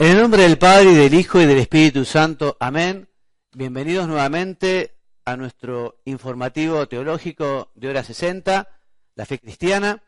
En 0.00 0.12
el 0.12 0.22
nombre 0.22 0.42
del 0.42 0.58
Padre 0.58 0.92
y 0.92 0.94
del 0.94 1.12
Hijo 1.12 1.40
y 1.40 1.46
del 1.46 1.58
Espíritu 1.58 2.04
Santo. 2.04 2.56
Amén. 2.60 3.08
Bienvenidos 3.52 4.06
nuevamente 4.06 4.94
a 5.24 5.36
nuestro 5.36 6.00
informativo 6.04 6.86
teológico 6.86 7.72
de 7.74 7.88
hora 7.88 8.04
60, 8.04 8.68
la 9.16 9.26
fe 9.26 9.40
cristiana. 9.40 10.04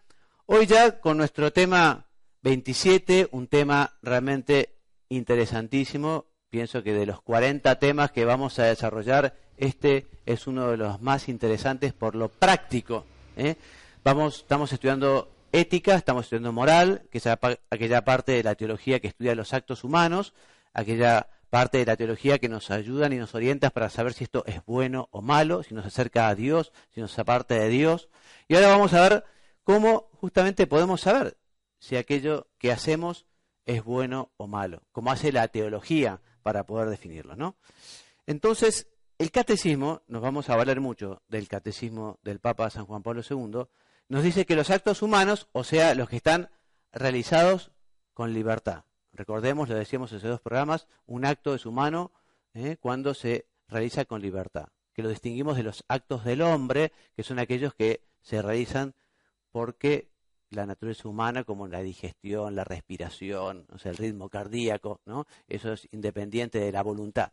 Hoy 0.47 0.67
ya 0.67 1.01
con 1.01 1.17
nuestro 1.17 1.53
tema 1.53 2.07
27, 2.43 3.31
un 3.33 3.49
tema 3.49 3.99
realmente 4.01 4.79
interesantísimo. 5.09 6.27
Pienso 6.51 6.85
que 6.85 6.93
de 6.93 7.07
los 7.07 7.21
40 7.23 7.77
temas 7.81 8.13
que 8.13 8.25
vamos 8.25 8.61
a 8.61 8.67
desarrollar, 8.67 9.35
este 9.57 10.07
es 10.25 10.47
uno 10.47 10.71
de 10.71 10.77
los 10.77 11.03
más 11.03 11.29
interesantes 11.29 11.93
por 11.95 12.15
lo 12.15 12.29
práctico. 12.29 13.07
¿eh? 13.37 13.57
Vamos, 14.05 14.37
estamos 14.37 14.73
estudiando 14.73 15.40
ética, 15.53 15.95
estamos 15.95 16.25
estudiando 16.25 16.53
moral, 16.53 17.09
que 17.11 17.19
es 17.19 17.27
aquella 17.27 18.05
parte 18.05 18.33
de 18.33 18.43
la 18.43 18.55
teología 18.55 19.01
que 19.01 19.09
estudia 19.09 19.35
los 19.35 19.53
actos 19.53 19.85
humanos, 19.85 20.35
aquella 20.73 21.29
parte 21.51 21.79
de 21.79 21.87
la 21.87 21.97
teología 21.97 22.39
que 22.39 22.49
nos 22.49 22.71
ayudan 22.71 23.13
y 23.13 23.17
nos 23.17 23.35
orienta 23.35 23.71
para 23.71 23.91
saber 23.91 24.13
si 24.13 24.25
esto 24.25 24.45
es 24.47 24.65
bueno 24.65 25.09
o 25.11 25.21
malo, 25.21 25.63
si 25.63 25.75
nos 25.75 25.85
acerca 25.85 26.29
a 26.29 26.35
Dios, 26.35 26.73
si 26.95 27.01
nos 27.01 27.19
aparta 27.19 27.57
de 27.57 27.69
Dios. 27.69 28.09
Y 28.49 28.55
ahora 28.55 28.69
vamos 28.69 28.95
a 28.95 29.09
ver 29.09 29.25
cómo 29.65 30.09
justamente 30.21 30.67
podemos 30.67 31.01
saber 31.01 31.37
si 31.79 31.97
aquello 31.97 32.47
que 32.59 32.71
hacemos 32.71 33.27
es 33.67 33.85
bueno 33.85 34.31
o 34.37 34.47
malo, 34.47 34.83
cómo 34.93 35.11
hace 35.11 35.33
la 35.33 35.49
teología 35.49 36.21
para 36.43 36.65
poder 36.65 36.89
definirlo, 36.89 37.37
¿no? 37.37 37.57
Entonces, 38.27 38.87
el 39.19 39.31
catecismo, 39.31 40.03
nos 40.07 40.23
vamos 40.23 40.49
a 40.49 40.57
valer 40.57 40.81
mucho 40.81 41.23
del 41.29 41.49
catecismo 41.49 42.19
del 42.23 42.39
Papa 42.39 42.71
San 42.71 42.87
Juan 42.87 43.03
Pablo 43.03 43.23
II, 43.29 43.67
nos 44.11 44.25
dice 44.25 44.45
que 44.45 44.57
los 44.57 44.71
actos 44.71 45.03
humanos, 45.03 45.49
o 45.53 45.63
sea, 45.63 45.95
los 45.95 46.09
que 46.09 46.17
están 46.17 46.51
realizados 46.93 47.71
con 48.13 48.35
libertad. 48.35 48.83
Recordemos, 49.13 49.69
lo 49.69 49.77
decíamos 49.77 50.11
en 50.11 50.19
esos 50.19 50.31
dos 50.31 50.41
programas, 50.41 50.89
un 51.07 51.25
acto 51.25 51.55
es 51.55 51.65
humano 51.65 52.11
¿eh? 52.53 52.77
cuando 52.81 53.15
se 53.15 53.47
realiza 53.69 54.05
con 54.07 54.21
libertad, 54.21 54.67
que 54.95 55.05
lo 55.05 55.09
distinguimos 55.09 55.57
de 55.57 55.63
los 55.63 55.85
actos 55.87 56.25
del 56.25 56.43
hombre, 56.43 56.93
que 57.15 57.23
son 57.23 57.39
aquellos 57.39 57.73
que 57.75 58.03
se 58.21 58.43
realizan 58.43 58.97
porque 59.53 60.11
la 60.51 60.67
naturaleza 60.67 61.09
humana, 61.09 61.45
como 61.45 61.69
la 61.69 61.81
digestión, 61.81 62.57
la 62.57 62.65
respiración, 62.65 63.69
o 63.73 63.79
sea, 63.79 63.93
el 63.93 63.97
ritmo 63.97 64.29
cardíaco, 64.29 65.01
¿no? 65.07 65.29
eso 65.47 65.73
es 65.73 65.87
independiente 65.93 66.59
de 66.59 66.73
la 66.73 66.83
voluntad. 66.83 67.31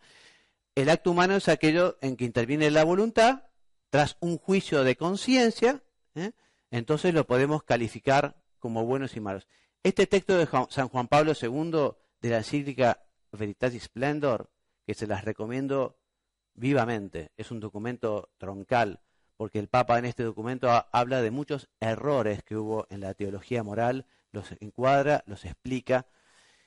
El 0.76 0.92
acto 0.92 1.10
humano 1.10 1.38
es 1.38 1.50
aquello 1.50 1.98
en 2.02 2.16
que 2.18 2.26
interviene 2.26 2.70
la 2.70 2.84
voluntad 2.84 3.46
tras 3.90 4.16
un 4.20 4.38
juicio 4.38 4.84
de 4.84 4.96
conciencia, 4.96 5.82
¿eh? 6.14 6.34
Entonces 6.72 7.14
lo 7.14 7.26
podemos 7.26 7.64
calificar 7.64 8.36
como 8.60 8.86
buenos 8.86 9.16
y 9.16 9.20
malos. 9.20 9.48
Este 9.84 10.08
texto 10.08 10.38
de 10.38 10.48
San 10.70 10.90
Juan 10.90 11.08
Pablo 11.08 11.34
II 11.40 11.92
de 12.22 12.30
la 12.30 12.38
encíclica 12.38 13.04
Veritatis 13.32 13.84
Splendor, 13.84 14.50
que 14.86 14.94
se 14.94 15.08
las 15.08 15.24
recomiendo 15.24 16.00
vivamente, 16.54 17.32
es 17.38 17.52
un 17.52 17.60
documento 17.60 18.30
troncal, 18.38 19.02
porque 19.38 19.60
el 19.60 19.68
Papa 19.68 20.00
en 20.00 20.06
este 20.06 20.24
documento 20.24 20.70
habla 20.92 21.22
de 21.22 21.32
muchos 21.32 21.70
errores 21.80 22.42
que 22.44 22.58
hubo 22.58 22.88
en 22.90 23.02
la 23.02 23.14
teología 23.14 23.64
moral, 23.64 24.06
los 24.32 24.52
encuadra, 24.60 25.24
los 25.28 25.46
explica. 25.46 26.08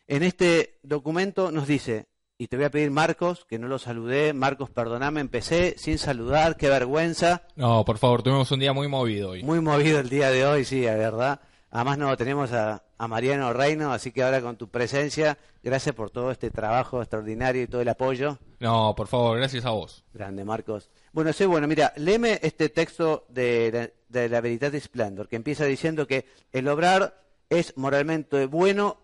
En 0.06 0.22
este 0.22 0.78
documento 0.82 1.50
nos 1.50 1.66
dice, 1.66 2.08
y 2.40 2.48
te 2.48 2.56
voy 2.56 2.64
a 2.64 2.70
pedir, 2.70 2.90
Marcos, 2.90 3.44
que 3.44 3.58
no 3.58 3.68
lo 3.68 3.78
saludé. 3.78 4.32
Marcos, 4.32 4.70
perdoname, 4.70 5.20
empecé 5.20 5.74
sin 5.76 5.98
saludar, 5.98 6.56
qué 6.56 6.70
vergüenza. 6.70 7.42
No, 7.54 7.84
por 7.84 7.98
favor, 7.98 8.22
tuvimos 8.22 8.50
un 8.50 8.60
día 8.60 8.72
muy 8.72 8.88
movido 8.88 9.32
hoy. 9.32 9.42
Muy 9.42 9.60
movido 9.60 10.00
el 10.00 10.08
día 10.08 10.30
de 10.30 10.46
hoy, 10.46 10.64
sí, 10.64 10.86
es 10.86 10.96
verdad. 10.96 11.42
Además 11.70 11.98
no 11.98 12.16
tenemos 12.16 12.50
a, 12.54 12.82
Mariano 12.98 13.52
Reino, 13.52 13.92
así 13.92 14.10
que 14.10 14.22
ahora 14.22 14.40
con 14.40 14.56
tu 14.56 14.70
presencia, 14.70 15.36
gracias 15.62 15.94
por 15.94 16.10
todo 16.10 16.30
este 16.30 16.50
trabajo 16.50 17.02
extraordinario 17.02 17.64
y 17.64 17.66
todo 17.66 17.82
el 17.82 17.88
apoyo. 17.90 18.38
No, 18.58 18.94
por 18.96 19.06
favor, 19.06 19.36
gracias 19.36 19.66
a 19.66 19.70
vos. 19.72 20.02
Grande, 20.14 20.42
Marcos. 20.42 20.88
Bueno, 21.12 21.34
sí, 21.34 21.44
bueno, 21.44 21.68
mira, 21.68 21.92
léeme 21.96 22.40
este 22.42 22.70
texto 22.70 23.26
de, 23.28 23.92
de 24.08 24.28
la 24.30 24.80
Splendor, 24.80 25.28
que 25.28 25.36
empieza 25.36 25.66
diciendo 25.66 26.06
que 26.06 26.24
el 26.52 26.66
obrar 26.68 27.20
es 27.50 27.76
moralmente 27.76 28.46
bueno 28.46 28.96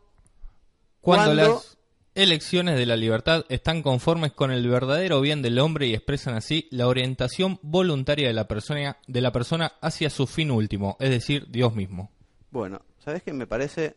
cuando, 1.03 1.35
las 1.35 1.76
elecciones 2.17 2.77
de 2.79 2.87
la 2.87 2.97
libertad 2.97 3.45
están 3.49 3.83
conformes 3.83 4.33
con 4.33 4.51
el 4.51 4.67
verdadero 4.69 5.21
bien 5.21 5.43
del 5.43 5.59
hombre 5.59 5.87
y 5.87 5.95
expresan 5.95 6.35
así 6.35 6.67
la 6.71 6.89
orientación 6.89 7.61
voluntaria 7.63 8.27
de 8.27 8.33
la 8.33 8.49
persona, 8.49 8.97
de 9.07 9.21
la 9.21 9.33
persona 9.33 9.75
hacia 9.81 10.11
su 10.11 10.27
fin 10.27 10.51
último, 10.51 10.97
es 10.99 11.11
decir, 11.11 11.47
Dios 11.49 11.75
mismo. 11.75 12.11
Bueno, 12.51 12.81
¿sabes 12.99 13.23
qué 13.23 13.33
me 13.33 13.47
parece? 13.47 13.97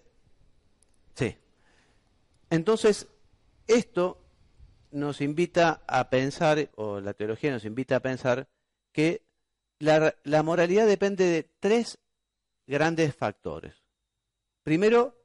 Sí. 1.15 1.35
Entonces, 2.49 3.07
esto 3.67 4.21
nos 4.91 5.21
invita 5.21 5.81
a 5.87 6.09
pensar, 6.09 6.69
o 6.75 6.99
la 6.99 7.13
teología 7.13 7.51
nos 7.51 7.65
invita 7.65 7.97
a 7.97 8.01
pensar, 8.01 8.49
que 8.91 9.23
la, 9.79 10.43
moralidad 10.43 10.87
depende 10.87 11.25
de 11.25 11.49
tres 11.59 11.99
grandes 12.67 13.15
factores. 13.15 13.75
Primero, 14.63 15.15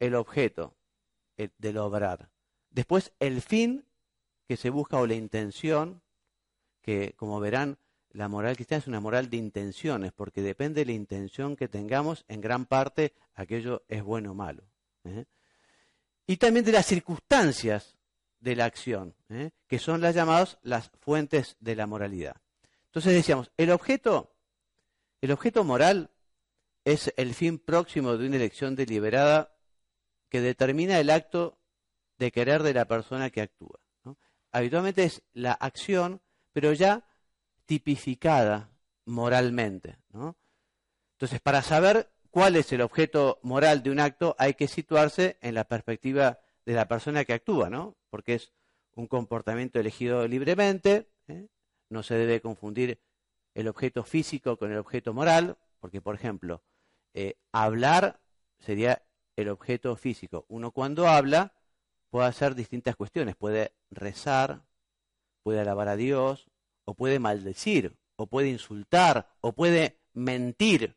el 0.00 0.14
objeto 0.14 0.74
el, 1.36 1.52
del 1.58 1.78
obrar. 1.78 2.29
Después 2.70 3.12
el 3.18 3.42
fin 3.42 3.84
que 4.46 4.56
se 4.56 4.70
busca 4.70 4.98
o 4.98 5.06
la 5.06 5.14
intención, 5.14 6.02
que 6.82 7.14
como 7.16 7.40
verán, 7.40 7.78
la 8.12 8.28
moral 8.28 8.56
cristiana 8.56 8.80
es 8.80 8.88
una 8.88 9.00
moral 9.00 9.30
de 9.30 9.36
intenciones, 9.36 10.12
porque 10.12 10.42
depende 10.42 10.80
de 10.80 10.86
la 10.86 10.92
intención 10.92 11.56
que 11.56 11.68
tengamos, 11.68 12.24
en 12.28 12.40
gran 12.40 12.66
parte 12.66 13.12
aquello 13.34 13.84
es 13.88 14.02
bueno 14.02 14.32
o 14.32 14.34
malo. 14.34 14.64
¿eh? 15.04 15.26
Y 16.26 16.36
también 16.36 16.64
de 16.64 16.72
las 16.72 16.86
circunstancias 16.86 17.96
de 18.40 18.56
la 18.56 18.64
acción, 18.64 19.14
¿eh? 19.28 19.50
que 19.68 19.78
son 19.78 20.00
las 20.00 20.14
llamadas 20.14 20.58
las 20.62 20.90
fuentes 21.00 21.56
de 21.60 21.76
la 21.76 21.86
moralidad. 21.86 22.36
Entonces 22.86 23.14
decíamos, 23.14 23.52
el 23.56 23.70
objeto, 23.70 24.34
el 25.20 25.30
objeto 25.30 25.62
moral 25.62 26.10
es 26.84 27.12
el 27.16 27.34
fin 27.34 27.58
próximo 27.58 28.16
de 28.16 28.26
una 28.26 28.36
elección 28.36 28.74
deliberada 28.74 29.54
que 30.28 30.40
determina 30.40 30.98
el 30.98 31.10
acto 31.10 31.59
de 32.20 32.30
querer 32.30 32.62
de 32.62 32.74
la 32.74 32.84
persona 32.84 33.30
que 33.30 33.40
actúa. 33.40 33.80
Habitualmente 34.52 35.04
es 35.04 35.22
la 35.32 35.52
acción, 35.52 36.20
pero 36.52 36.74
ya 36.74 37.08
tipificada 37.64 38.70
moralmente. 39.06 39.96
Entonces, 41.14 41.40
para 41.40 41.62
saber 41.62 42.10
cuál 42.30 42.56
es 42.56 42.70
el 42.72 42.82
objeto 42.82 43.40
moral 43.42 43.82
de 43.82 43.90
un 43.90 44.00
acto, 44.00 44.36
hay 44.38 44.52
que 44.52 44.68
situarse 44.68 45.38
en 45.40 45.54
la 45.54 45.64
perspectiva 45.64 46.40
de 46.66 46.74
la 46.74 46.86
persona 46.86 47.24
que 47.24 47.32
actúa, 47.32 47.70
¿no? 47.70 47.96
Porque 48.10 48.34
es 48.34 48.52
un 48.96 49.06
comportamiento 49.06 49.80
elegido 49.80 50.28
libremente, 50.28 51.08
¿eh? 51.26 51.48
no 51.88 52.02
se 52.02 52.16
debe 52.16 52.42
confundir 52.42 53.00
el 53.54 53.66
objeto 53.66 54.04
físico 54.04 54.58
con 54.58 54.72
el 54.72 54.78
objeto 54.78 55.14
moral, 55.14 55.56
porque, 55.78 56.02
por 56.02 56.16
ejemplo, 56.16 56.62
eh, 57.14 57.38
hablar 57.50 58.20
sería 58.58 59.06
el 59.36 59.48
objeto 59.48 59.96
físico. 59.96 60.44
Uno 60.48 60.70
cuando 60.72 61.08
habla 61.08 61.54
puede 62.10 62.26
hacer 62.26 62.54
distintas 62.54 62.96
cuestiones. 62.96 63.36
Puede 63.36 63.72
rezar, 63.90 64.62
puede 65.42 65.60
alabar 65.60 65.88
a 65.88 65.96
Dios, 65.96 66.48
o 66.84 66.94
puede 66.94 67.18
maldecir, 67.18 67.96
o 68.16 68.26
puede 68.26 68.48
insultar, 68.48 69.28
o 69.40 69.52
puede 69.52 70.00
mentir. 70.12 70.96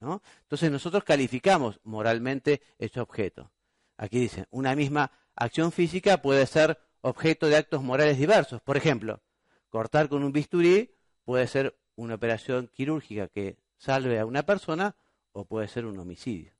¿no? 0.00 0.22
Entonces 0.42 0.70
nosotros 0.70 1.04
calificamos 1.04 1.80
moralmente 1.84 2.62
ese 2.78 3.00
objeto. 3.00 3.50
Aquí 3.96 4.18
dice, 4.18 4.46
una 4.50 4.74
misma 4.74 5.10
acción 5.34 5.72
física 5.72 6.20
puede 6.20 6.46
ser 6.46 6.78
objeto 7.00 7.46
de 7.46 7.56
actos 7.56 7.82
morales 7.82 8.18
diversos. 8.18 8.60
Por 8.62 8.76
ejemplo, 8.76 9.20
cortar 9.68 10.08
con 10.08 10.24
un 10.24 10.32
bisturí 10.32 10.94
puede 11.24 11.46
ser 11.46 11.78
una 11.94 12.14
operación 12.14 12.68
quirúrgica 12.68 13.28
que 13.28 13.58
salve 13.78 14.18
a 14.18 14.26
una 14.26 14.44
persona 14.44 14.96
o 15.32 15.44
puede 15.44 15.68
ser 15.68 15.86
un 15.86 15.98
homicidio. 15.98 16.52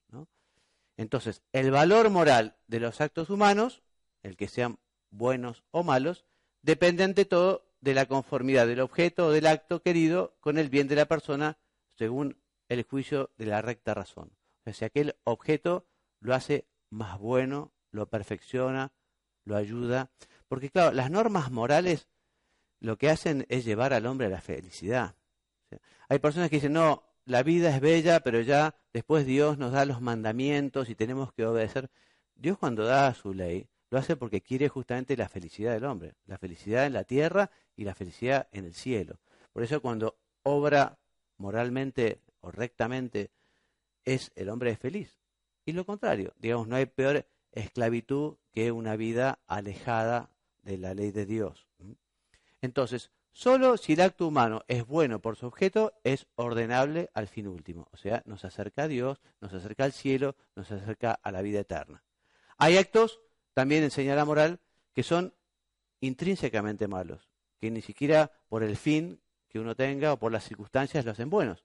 Entonces, 0.98 1.42
el 1.52 1.70
valor 1.70 2.08
moral 2.08 2.56
de 2.68 2.80
los 2.80 3.02
actos 3.02 3.28
humanos 3.28 3.82
el 4.26 4.36
que 4.36 4.48
sean 4.48 4.78
buenos 5.10 5.64
o 5.70 5.82
malos, 5.82 6.24
depende 6.62 7.04
ante 7.04 7.24
todo 7.24 7.66
de 7.80 7.94
la 7.94 8.06
conformidad 8.06 8.66
del 8.66 8.80
objeto 8.80 9.26
o 9.26 9.30
del 9.30 9.46
acto 9.46 9.82
querido 9.82 10.36
con 10.40 10.58
el 10.58 10.68
bien 10.68 10.88
de 10.88 10.96
la 10.96 11.06
persona 11.06 11.58
según 11.94 12.36
el 12.68 12.82
juicio 12.82 13.30
de 13.38 13.46
la 13.46 13.62
recta 13.62 13.94
razón. 13.94 14.32
O 14.64 14.72
sea, 14.72 14.90
que 14.90 15.00
el 15.00 15.16
objeto 15.24 15.86
lo 16.20 16.34
hace 16.34 16.66
más 16.90 17.18
bueno, 17.18 17.72
lo 17.92 18.08
perfecciona, 18.08 18.92
lo 19.44 19.56
ayuda. 19.56 20.10
Porque 20.48 20.70
claro, 20.70 20.92
las 20.92 21.10
normas 21.10 21.50
morales 21.52 22.08
lo 22.80 22.98
que 22.98 23.10
hacen 23.10 23.46
es 23.48 23.64
llevar 23.64 23.92
al 23.92 24.06
hombre 24.06 24.26
a 24.26 24.30
la 24.30 24.40
felicidad. 24.40 25.14
hay 26.08 26.18
personas 26.18 26.50
que 26.50 26.56
dicen, 26.56 26.72
no, 26.72 27.04
la 27.24 27.42
vida 27.42 27.74
es 27.74 27.80
bella, 27.80 28.20
pero 28.20 28.40
ya 28.40 28.74
después 28.92 29.24
Dios 29.24 29.58
nos 29.58 29.72
da 29.72 29.84
los 29.84 30.00
mandamientos 30.00 30.88
y 30.90 30.94
tenemos 30.96 31.32
que 31.32 31.46
obedecer. 31.46 31.90
Dios 32.34 32.58
cuando 32.58 32.84
da 32.84 33.14
su 33.14 33.32
ley, 33.32 33.68
lo 33.90 33.98
hace 33.98 34.16
porque 34.16 34.42
quiere 34.42 34.68
justamente 34.68 35.16
la 35.16 35.28
felicidad 35.28 35.72
del 35.72 35.84
hombre, 35.84 36.14
la 36.26 36.38
felicidad 36.38 36.86
en 36.86 36.92
la 36.92 37.04
tierra 37.04 37.50
y 37.76 37.84
la 37.84 37.94
felicidad 37.94 38.48
en 38.52 38.64
el 38.64 38.74
cielo. 38.74 39.18
Por 39.52 39.62
eso 39.62 39.80
cuando 39.80 40.18
obra 40.42 40.98
moralmente 41.36 42.20
o 42.40 42.50
rectamente 42.50 43.30
es 44.04 44.32
el 44.34 44.48
hombre 44.48 44.70
es 44.70 44.78
feliz. 44.78 45.18
Y 45.64 45.72
lo 45.72 45.84
contrario, 45.84 46.32
digamos, 46.38 46.68
no 46.68 46.76
hay 46.76 46.86
peor 46.86 47.26
esclavitud 47.52 48.36
que 48.52 48.70
una 48.70 48.96
vida 48.96 49.40
alejada 49.46 50.30
de 50.62 50.78
la 50.78 50.94
ley 50.94 51.10
de 51.10 51.26
Dios. 51.26 51.66
Entonces, 52.60 53.10
solo 53.32 53.76
si 53.76 53.94
el 53.94 54.00
acto 54.00 54.26
humano 54.26 54.62
es 54.68 54.86
bueno 54.86 55.20
por 55.20 55.36
su 55.36 55.46
objeto, 55.46 55.92
es 56.04 56.26
ordenable 56.36 57.10
al 57.14 57.28
fin 57.28 57.48
último. 57.48 57.88
O 57.92 57.96
sea, 57.96 58.22
nos 58.26 58.44
acerca 58.44 58.84
a 58.84 58.88
Dios, 58.88 59.20
nos 59.40 59.52
acerca 59.52 59.84
al 59.84 59.92
cielo, 59.92 60.36
nos 60.54 60.70
acerca 60.70 61.12
a 61.12 61.32
la 61.32 61.42
vida 61.42 61.60
eterna. 61.60 62.02
Hay 62.58 62.76
actos, 62.76 63.20
también 63.56 63.84
enseña 63.84 64.14
la 64.14 64.26
moral, 64.26 64.60
que 64.92 65.02
son 65.02 65.32
intrínsecamente 66.00 66.88
malos, 66.88 67.30
que 67.58 67.70
ni 67.70 67.80
siquiera 67.80 68.30
por 68.50 68.62
el 68.62 68.76
fin 68.76 69.18
que 69.48 69.58
uno 69.58 69.74
tenga 69.74 70.12
o 70.12 70.18
por 70.18 70.30
las 70.30 70.44
circunstancias 70.44 71.06
lo 71.06 71.12
hacen 71.12 71.30
buenos. 71.30 71.64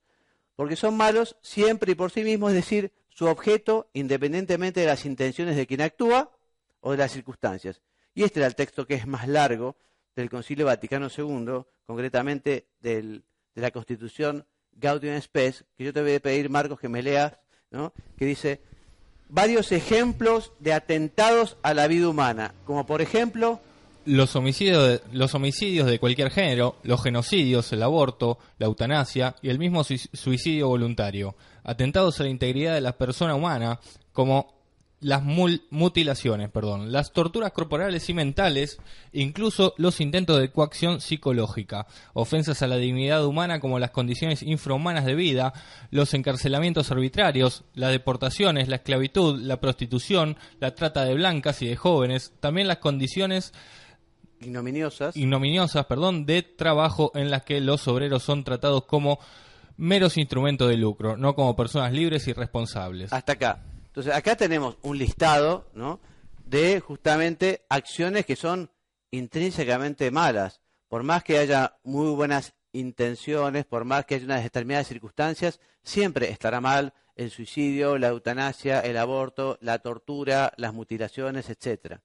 Porque 0.55 0.77
son 0.77 0.95
malos 0.95 1.35
siempre 1.41 1.91
y 1.91 1.95
por 1.95 2.09
sí 2.09 2.23
mismos, 2.23 2.51
es 2.51 2.55
decir, 2.55 2.93
su 3.09 3.25
objeto, 3.25 3.89
independientemente 3.91 4.79
de 4.79 4.85
las 4.85 5.05
intenciones 5.05 5.57
de 5.57 5.67
quien 5.67 5.81
actúa 5.81 6.31
o 6.79 6.91
de 6.91 6.97
las 6.97 7.11
circunstancias. 7.11 7.81
Y 8.13 8.23
este 8.23 8.39
era 8.39 8.47
el 8.47 8.55
texto 8.55 8.87
que 8.87 8.93
es 8.93 9.05
más 9.05 9.27
largo 9.27 9.75
del 10.15 10.29
Concilio 10.29 10.67
Vaticano 10.67 11.09
II, 11.09 11.65
concretamente 11.85 12.67
de 12.79 13.21
la 13.55 13.71
Constitución 13.71 14.45
Gaudium 14.71 15.19
Spes, 15.19 15.65
que 15.75 15.83
yo 15.83 15.91
te 15.91 16.01
voy 16.01 16.15
a 16.15 16.19
pedir, 16.21 16.49
Marcos, 16.49 16.79
que 16.79 16.87
me 16.87 17.03
leas, 17.03 17.37
¿no? 17.69 17.91
que 18.15 18.25
dice 18.25 18.61
varios 19.31 19.71
ejemplos 19.71 20.51
de 20.59 20.73
atentados 20.73 21.57
a 21.63 21.73
la 21.73 21.87
vida 21.87 22.09
humana, 22.09 22.53
como 22.65 22.85
por 22.85 23.01
ejemplo 23.01 23.59
los 24.05 24.35
homicidios, 24.35 24.87
de, 24.87 25.01
los 25.13 25.33
homicidios 25.35 25.87
de 25.87 25.99
cualquier 25.99 26.31
género, 26.31 26.75
los 26.83 27.03
genocidios, 27.03 27.71
el 27.71 27.83
aborto, 27.83 28.39
la 28.57 28.65
eutanasia 28.65 29.35
y 29.41 29.49
el 29.49 29.59
mismo 29.59 29.83
suicidio 29.83 30.67
voluntario, 30.67 31.35
atentados 31.63 32.19
a 32.19 32.23
la 32.23 32.29
integridad 32.29 32.73
de 32.73 32.81
la 32.81 32.97
persona 32.97 33.35
humana, 33.35 33.79
como 34.11 34.60
las 35.01 35.23
mutilaciones, 35.23 36.49
perdón, 36.49 36.91
las 36.91 37.11
torturas 37.11 37.51
corporales 37.51 38.07
y 38.09 38.13
mentales, 38.13 38.79
incluso 39.11 39.73
los 39.77 39.99
intentos 39.99 40.39
de 40.39 40.51
coacción 40.51 41.01
psicológica, 41.01 41.87
ofensas 42.13 42.61
a 42.61 42.67
la 42.67 42.77
dignidad 42.77 43.25
humana 43.25 43.59
como 43.59 43.79
las 43.79 43.89
condiciones 43.89 44.43
infrahumanas 44.43 45.05
de 45.05 45.15
vida, 45.15 45.53
los 45.89 46.13
encarcelamientos 46.13 46.91
arbitrarios, 46.91 47.63
las 47.73 47.91
deportaciones, 47.91 48.67
la 48.67 48.77
esclavitud, 48.77 49.41
la 49.41 49.59
prostitución, 49.59 50.37
la 50.59 50.75
trata 50.75 51.03
de 51.03 51.15
blancas 51.15 51.63
y 51.63 51.67
de 51.67 51.75
jóvenes, 51.75 52.33
también 52.39 52.67
las 52.67 52.77
condiciones 52.77 53.53
ignominiosas, 54.39 55.17
ignominiosas 55.17 55.85
perdón, 55.87 56.27
de 56.27 56.43
trabajo 56.43 57.11
en 57.15 57.31
las 57.31 57.43
que 57.43 57.59
los 57.59 57.87
obreros 57.87 58.21
son 58.21 58.43
tratados 58.43 58.85
como 58.85 59.19
meros 59.77 60.17
instrumentos 60.17 60.69
de 60.69 60.77
lucro, 60.77 61.17
no 61.17 61.33
como 61.33 61.55
personas 61.55 61.91
libres 61.91 62.27
y 62.27 62.33
responsables. 62.33 63.11
Hasta 63.11 63.33
acá. 63.33 63.63
Entonces, 63.91 64.13
acá 64.13 64.37
tenemos 64.37 64.77
un 64.83 64.97
listado 64.97 65.69
¿no? 65.73 65.99
de 66.45 66.79
justamente 66.79 67.65
acciones 67.67 68.25
que 68.25 68.37
son 68.37 68.71
intrínsecamente 69.11 70.09
malas. 70.11 70.61
Por 70.87 71.03
más 71.03 71.25
que 71.25 71.37
haya 71.37 71.75
muy 71.83 72.09
buenas 72.11 72.53
intenciones, 72.71 73.65
por 73.65 73.83
más 73.83 74.05
que 74.05 74.15
haya 74.15 74.23
unas 74.23 74.43
determinadas 74.43 74.87
circunstancias, 74.87 75.59
siempre 75.83 76.29
estará 76.29 76.61
mal 76.61 76.93
el 77.17 77.31
suicidio, 77.31 77.97
la 77.97 78.07
eutanasia, 78.07 78.79
el 78.79 78.95
aborto, 78.95 79.57
la 79.59 79.79
tortura, 79.79 80.53
las 80.55 80.73
mutilaciones, 80.73 81.49
etcétera. 81.49 82.01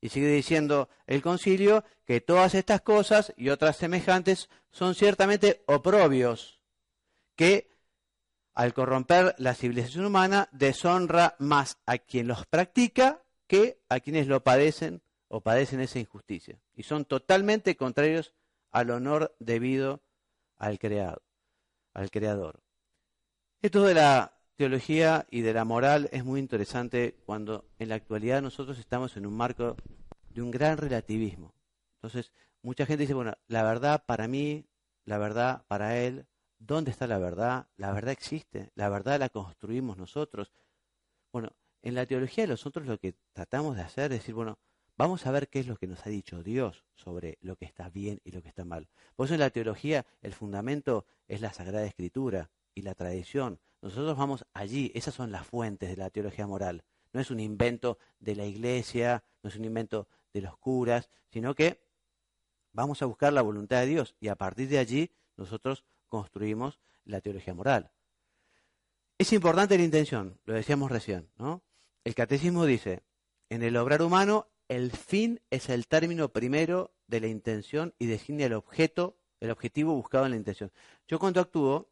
Y 0.00 0.08
sigue 0.08 0.28
diciendo 0.28 0.88
el 1.06 1.20
concilio 1.20 1.84
que 2.06 2.22
todas 2.22 2.54
estas 2.54 2.80
cosas 2.80 3.34
y 3.36 3.50
otras 3.50 3.76
semejantes 3.76 4.48
son 4.70 4.94
ciertamente 4.94 5.64
oprobios, 5.66 6.60
que 7.34 7.75
al 8.56 8.72
corromper 8.72 9.34
la 9.36 9.54
civilización 9.54 10.06
humana, 10.06 10.48
deshonra 10.50 11.36
más 11.38 11.78
a 11.84 11.98
quien 11.98 12.26
los 12.26 12.46
practica 12.46 13.22
que 13.46 13.78
a 13.90 14.00
quienes 14.00 14.26
lo 14.26 14.42
padecen 14.42 15.02
o 15.28 15.42
padecen 15.42 15.80
esa 15.80 15.98
injusticia. 15.98 16.58
Y 16.74 16.82
son 16.82 17.04
totalmente 17.04 17.76
contrarios 17.76 18.32
al 18.72 18.90
honor 18.90 19.36
debido 19.38 20.00
al 20.56 20.78
creado, 20.78 21.20
al 21.92 22.10
creador. 22.10 22.60
Esto 23.60 23.82
de 23.82 23.92
la 23.92 24.38
teología 24.56 25.26
y 25.30 25.42
de 25.42 25.52
la 25.52 25.66
moral 25.66 26.08
es 26.10 26.24
muy 26.24 26.40
interesante 26.40 27.14
cuando 27.26 27.66
en 27.78 27.90
la 27.90 27.96
actualidad 27.96 28.40
nosotros 28.40 28.78
estamos 28.78 29.18
en 29.18 29.26
un 29.26 29.36
marco 29.36 29.76
de 30.30 30.40
un 30.40 30.50
gran 30.50 30.78
relativismo. 30.78 31.54
Entonces, 31.96 32.32
mucha 32.62 32.86
gente 32.86 33.02
dice, 33.02 33.12
bueno, 33.12 33.34
la 33.48 33.62
verdad 33.64 34.02
para 34.06 34.28
mí, 34.28 34.64
la 35.04 35.18
verdad 35.18 35.64
para 35.68 35.98
él, 35.98 36.26
¿Dónde 36.58 36.90
está 36.90 37.06
la 37.06 37.18
verdad? 37.18 37.68
La 37.76 37.92
verdad 37.92 38.12
existe, 38.12 38.70
la 38.74 38.88
verdad 38.88 39.20
la 39.20 39.28
construimos 39.28 39.96
nosotros. 39.96 40.52
Bueno, 41.32 41.50
en 41.82 41.94
la 41.94 42.06
teología 42.06 42.44
de 42.44 42.48
nosotros 42.48 42.86
lo 42.86 42.98
que 42.98 43.14
tratamos 43.32 43.76
de 43.76 43.82
hacer 43.82 44.12
es 44.12 44.20
decir, 44.20 44.34
bueno, 44.34 44.58
vamos 44.96 45.26
a 45.26 45.30
ver 45.30 45.48
qué 45.48 45.60
es 45.60 45.66
lo 45.66 45.76
que 45.76 45.86
nos 45.86 46.06
ha 46.06 46.10
dicho 46.10 46.42
Dios 46.42 46.84
sobre 46.94 47.38
lo 47.42 47.56
que 47.56 47.66
está 47.66 47.90
bien 47.90 48.20
y 48.24 48.30
lo 48.30 48.42
que 48.42 48.48
está 48.48 48.64
mal. 48.64 48.88
Por 49.14 49.26
eso 49.26 49.34
en 49.34 49.40
la 49.40 49.50
teología 49.50 50.06
el 50.22 50.32
fundamento 50.32 51.06
es 51.28 51.40
la 51.40 51.52
Sagrada 51.52 51.84
Escritura 51.84 52.50
y 52.74 52.82
la 52.82 52.94
tradición. 52.94 53.60
Nosotros 53.82 54.16
vamos 54.16 54.46
allí, 54.52 54.90
esas 54.94 55.14
son 55.14 55.30
las 55.30 55.46
fuentes 55.46 55.90
de 55.90 55.96
la 55.96 56.10
teología 56.10 56.46
moral. 56.46 56.84
No 57.12 57.20
es 57.20 57.30
un 57.30 57.40
invento 57.40 57.98
de 58.18 58.34
la 58.34 58.44
iglesia, 58.44 59.22
no 59.42 59.48
es 59.48 59.56
un 59.56 59.64
invento 59.64 60.08
de 60.32 60.40
los 60.40 60.56
curas, 60.58 61.10
sino 61.28 61.54
que 61.54 61.86
vamos 62.72 63.00
a 63.02 63.06
buscar 63.06 63.32
la 63.32 63.42
voluntad 63.42 63.80
de 63.80 63.86
Dios 63.86 64.16
y 64.20 64.28
a 64.28 64.36
partir 64.36 64.68
de 64.68 64.78
allí 64.78 65.10
nosotros 65.36 65.84
construimos 66.08 66.78
la 67.04 67.20
teología 67.20 67.54
moral. 67.54 67.90
Es 69.18 69.32
importante 69.32 69.78
la 69.78 69.84
intención, 69.84 70.38
lo 70.44 70.54
decíamos 70.54 70.90
recién, 70.90 71.30
¿no? 71.36 71.62
El 72.04 72.14
catecismo 72.14 72.66
dice, 72.66 73.02
en 73.48 73.62
el 73.62 73.76
obrar 73.76 74.02
humano, 74.02 74.48
el 74.68 74.90
fin 74.90 75.40
es 75.50 75.68
el 75.68 75.86
término 75.86 76.28
primero 76.32 76.94
de 77.06 77.20
la 77.20 77.28
intención 77.28 77.94
y 77.98 78.06
designa 78.06 78.44
el 78.44 78.52
objeto, 78.52 79.16
el 79.40 79.50
objetivo 79.50 79.94
buscado 79.94 80.26
en 80.26 80.32
la 80.32 80.36
intención. 80.36 80.72
Yo 81.06 81.18
cuando 81.18 81.40
actúo, 81.40 81.90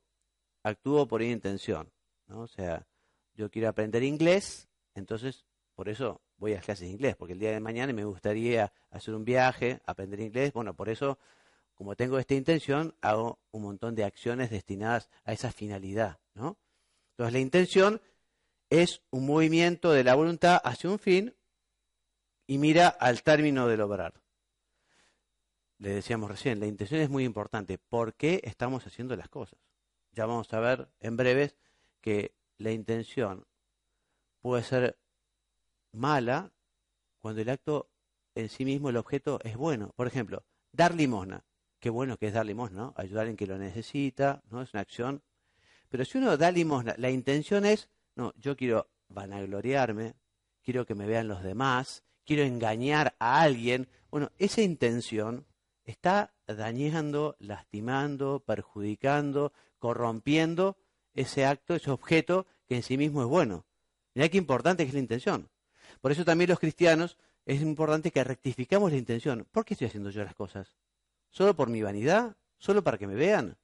actúo 0.62 1.06
por 1.06 1.22
intención, 1.22 1.92
¿no? 2.26 2.40
O 2.42 2.46
sea, 2.46 2.86
yo 3.34 3.50
quiero 3.50 3.68
aprender 3.68 4.02
inglés, 4.02 4.68
entonces 4.94 5.46
por 5.74 5.88
eso 5.88 6.20
voy 6.36 6.54
a 6.54 6.60
clases 6.60 6.88
de 6.88 6.92
inglés, 6.92 7.16
porque 7.16 7.32
el 7.32 7.38
día 7.38 7.52
de 7.52 7.60
mañana 7.60 7.92
me 7.92 8.04
gustaría 8.04 8.72
hacer 8.90 9.14
un 9.14 9.24
viaje, 9.24 9.80
aprender 9.86 10.20
inglés, 10.20 10.52
bueno, 10.52 10.74
por 10.74 10.88
eso 10.88 11.18
como 11.74 11.96
tengo 11.96 12.18
esta 12.18 12.34
intención, 12.34 12.94
hago 13.00 13.40
un 13.50 13.62
montón 13.62 13.94
de 13.94 14.04
acciones 14.04 14.50
destinadas 14.50 15.10
a 15.24 15.32
esa 15.32 15.50
finalidad, 15.52 16.18
¿no? 16.34 16.56
Entonces 17.10 17.32
la 17.32 17.40
intención 17.40 18.00
es 18.70 19.02
un 19.10 19.26
movimiento 19.26 19.92
de 19.92 20.04
la 20.04 20.14
voluntad 20.14 20.60
hacia 20.64 20.90
un 20.90 20.98
fin 20.98 21.34
y 22.46 22.58
mira 22.58 22.88
al 22.88 23.22
término 23.22 23.66
del 23.68 23.80
obrar. 23.80 24.14
Le 25.78 25.90
decíamos 25.90 26.30
recién, 26.30 26.60
la 26.60 26.66
intención 26.66 27.00
es 27.00 27.10
muy 27.10 27.24
importante. 27.24 27.78
¿Por 27.78 28.14
qué 28.14 28.40
estamos 28.44 28.86
haciendo 28.86 29.16
las 29.16 29.28
cosas? 29.28 29.58
Ya 30.12 30.26
vamos 30.26 30.52
a 30.52 30.60
ver 30.60 30.88
en 31.00 31.16
breves 31.16 31.56
que 32.00 32.34
la 32.58 32.70
intención 32.70 33.46
puede 34.40 34.62
ser 34.62 34.98
mala 35.92 36.52
cuando 37.20 37.40
el 37.42 37.48
acto 37.48 37.90
en 38.34 38.48
sí 38.48 38.64
mismo, 38.64 38.90
el 38.90 38.96
objeto, 38.96 39.40
es 39.42 39.56
bueno. 39.56 39.92
Por 39.96 40.06
ejemplo, 40.06 40.44
dar 40.72 40.94
limosna 40.94 41.44
qué 41.84 41.90
bueno 41.90 42.16
que 42.16 42.28
es 42.28 42.32
dar 42.32 42.46
limosna, 42.46 42.80
¿no? 42.80 42.94
Ayudar 42.96 43.26
en 43.26 43.36
quien 43.36 43.50
lo 43.50 43.58
necesita, 43.58 44.42
¿no? 44.50 44.62
Es 44.62 44.72
una 44.72 44.80
acción. 44.80 45.22
Pero 45.90 46.06
si 46.06 46.16
uno 46.16 46.34
da 46.38 46.50
limosna, 46.50 46.94
la 46.96 47.10
intención 47.10 47.66
es, 47.66 47.90
no, 48.16 48.32
yo 48.38 48.56
quiero 48.56 48.88
vanagloriarme, 49.10 50.14
quiero 50.62 50.86
que 50.86 50.94
me 50.94 51.04
vean 51.06 51.28
los 51.28 51.42
demás, 51.42 52.02
quiero 52.24 52.42
engañar 52.42 53.14
a 53.18 53.42
alguien. 53.42 53.86
Bueno, 54.10 54.32
esa 54.38 54.62
intención 54.62 55.44
está 55.84 56.32
dañando, 56.46 57.36
lastimando, 57.38 58.42
perjudicando, 58.46 59.52
corrompiendo 59.78 60.78
ese 61.12 61.44
acto, 61.44 61.74
ese 61.74 61.90
objeto 61.90 62.46
que 62.66 62.76
en 62.76 62.82
sí 62.82 62.96
mismo 62.96 63.20
es 63.20 63.28
bueno. 63.28 63.66
Mira 64.14 64.30
qué 64.30 64.38
importante 64.38 64.84
que 64.84 64.88
es 64.88 64.94
la 64.94 65.00
intención. 65.00 65.50
Por 66.00 66.12
eso 66.12 66.24
también 66.24 66.48
los 66.48 66.60
cristianos 66.60 67.18
es 67.44 67.60
importante 67.60 68.10
que 68.10 68.24
rectificamos 68.24 68.90
la 68.90 68.96
intención. 68.96 69.46
¿Por 69.52 69.66
qué 69.66 69.74
estoy 69.74 69.88
haciendo 69.88 70.08
yo 70.08 70.24
las 70.24 70.34
cosas? 70.34 70.78
¿Solo 71.34 71.56
por 71.56 71.68
mi 71.68 71.82
vanidad? 71.82 72.36
¿Solo 72.58 72.84
para 72.84 72.96
que 72.96 73.08
me 73.08 73.16
vean? 73.16 73.56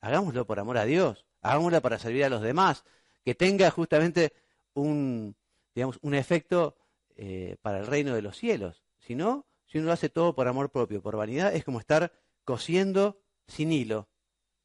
Hagámoslo 0.00 0.46
por 0.46 0.58
amor 0.60 0.78
a 0.78 0.86
Dios, 0.86 1.26
hagámoslo 1.42 1.82
para 1.82 1.98
servir 1.98 2.24
a 2.24 2.30
los 2.30 2.40
demás, 2.40 2.84
que 3.22 3.34
tenga 3.34 3.70
justamente 3.70 4.32
un, 4.72 5.36
digamos, 5.74 5.98
un 6.00 6.14
efecto 6.14 6.74
eh, 7.16 7.56
para 7.60 7.80
el 7.80 7.86
reino 7.86 8.14
de 8.14 8.22
los 8.22 8.38
cielos. 8.38 8.82
Si 8.96 9.14
no, 9.14 9.44
si 9.66 9.76
uno 9.76 9.88
lo 9.88 9.92
hace 9.92 10.08
todo 10.08 10.34
por 10.34 10.48
amor 10.48 10.70
propio, 10.70 11.02
por 11.02 11.16
vanidad, 11.16 11.54
es 11.54 11.64
como 11.64 11.80
estar 11.80 12.12
cosiendo 12.44 13.20
sin 13.46 13.72
hilo. 13.72 14.08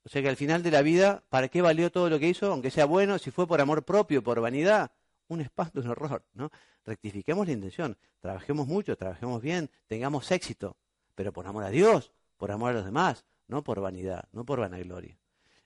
O 0.05 0.09
sea 0.09 0.21
que 0.21 0.29
al 0.29 0.37
final 0.37 0.63
de 0.63 0.71
la 0.71 0.81
vida, 0.81 1.25
¿para 1.27 1.49
qué 1.49 1.61
valió 1.61 1.91
todo 1.91 2.09
lo 2.09 2.17
que 2.17 2.29
hizo? 2.29 2.49
Aunque 2.49 2.71
sea 2.71 2.85
bueno, 2.85 3.19
si 3.19 3.29
fue 3.29 3.45
por 3.45 3.59
amor 3.59 3.83
propio, 3.83 4.23
por 4.23 4.39
vanidad, 4.39 4.93
un 5.27 5.41
espanto, 5.41 5.81
un 5.81 5.87
horror, 5.87 6.23
¿no? 6.33 6.49
Rectifiquemos 6.85 7.45
la 7.45 7.51
intención, 7.51 7.97
trabajemos 8.21 8.67
mucho, 8.67 8.95
trabajemos 8.95 9.41
bien, 9.41 9.69
tengamos 9.87 10.31
éxito, 10.31 10.77
pero 11.13 11.33
por 11.33 11.45
amor 11.45 11.65
a 11.65 11.69
Dios, 11.69 12.13
por 12.43 12.51
amor 12.51 12.71
a 12.71 12.73
los 12.73 12.83
demás, 12.83 13.23
no 13.47 13.63
por 13.63 13.79
vanidad, 13.79 14.27
no 14.33 14.43
por 14.43 14.59
vanagloria. 14.59 15.17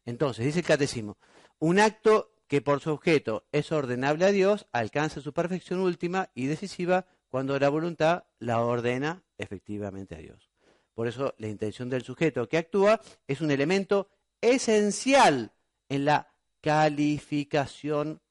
Entonces, 0.05 0.45
dice 0.45 0.59
el 0.59 0.65
catecismo, 0.65 1.17
un 1.57 1.79
acto 1.79 2.35
que 2.45 2.61
por 2.61 2.81
su 2.81 2.91
objeto 2.91 3.47
es 3.51 3.71
ordenable 3.71 4.25
a 4.25 4.31
Dios, 4.31 4.67
alcanza 4.71 5.19
su 5.19 5.33
perfección 5.33 5.79
última 5.79 6.29
y 6.35 6.45
decisiva 6.45 7.07
cuando 7.29 7.57
la 7.57 7.69
voluntad 7.69 8.25
la 8.37 8.61
ordena 8.61 9.23
efectivamente 9.39 10.13
a 10.13 10.19
Dios. 10.19 10.51
Por 10.93 11.07
eso 11.07 11.33
la 11.39 11.47
intención 11.47 11.89
del 11.89 12.03
sujeto 12.03 12.47
que 12.47 12.59
actúa 12.59 13.01
es 13.27 13.41
un 13.41 13.49
elemento 13.49 14.11
esencial 14.39 15.53
en 15.89 16.05
la 16.05 16.31
calificación 16.61 18.21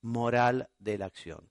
moral 0.00 0.70
de 0.78 0.98
la 0.98 1.06
acción. 1.06 1.50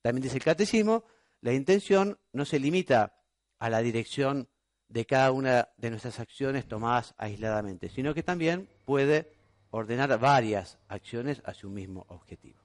También 0.00 0.22
dice 0.22 0.38
el 0.38 0.44
catecismo, 0.44 1.04
la 1.42 1.52
intención 1.52 2.18
no 2.32 2.46
se 2.46 2.58
limita 2.58 3.18
a 3.58 3.68
la 3.68 3.82
dirección 3.82 4.48
de 4.88 5.06
cada 5.06 5.32
una 5.32 5.68
de 5.76 5.90
nuestras 5.90 6.20
acciones 6.20 6.66
tomadas 6.66 7.14
aisladamente, 7.18 7.88
sino 7.88 8.14
que 8.14 8.22
también 8.22 8.68
puede 8.84 9.32
ordenar 9.70 10.18
varias 10.18 10.78
acciones 10.88 11.42
hacia 11.44 11.68
un 11.68 11.74
mismo 11.74 12.06
objetivo. 12.08 12.60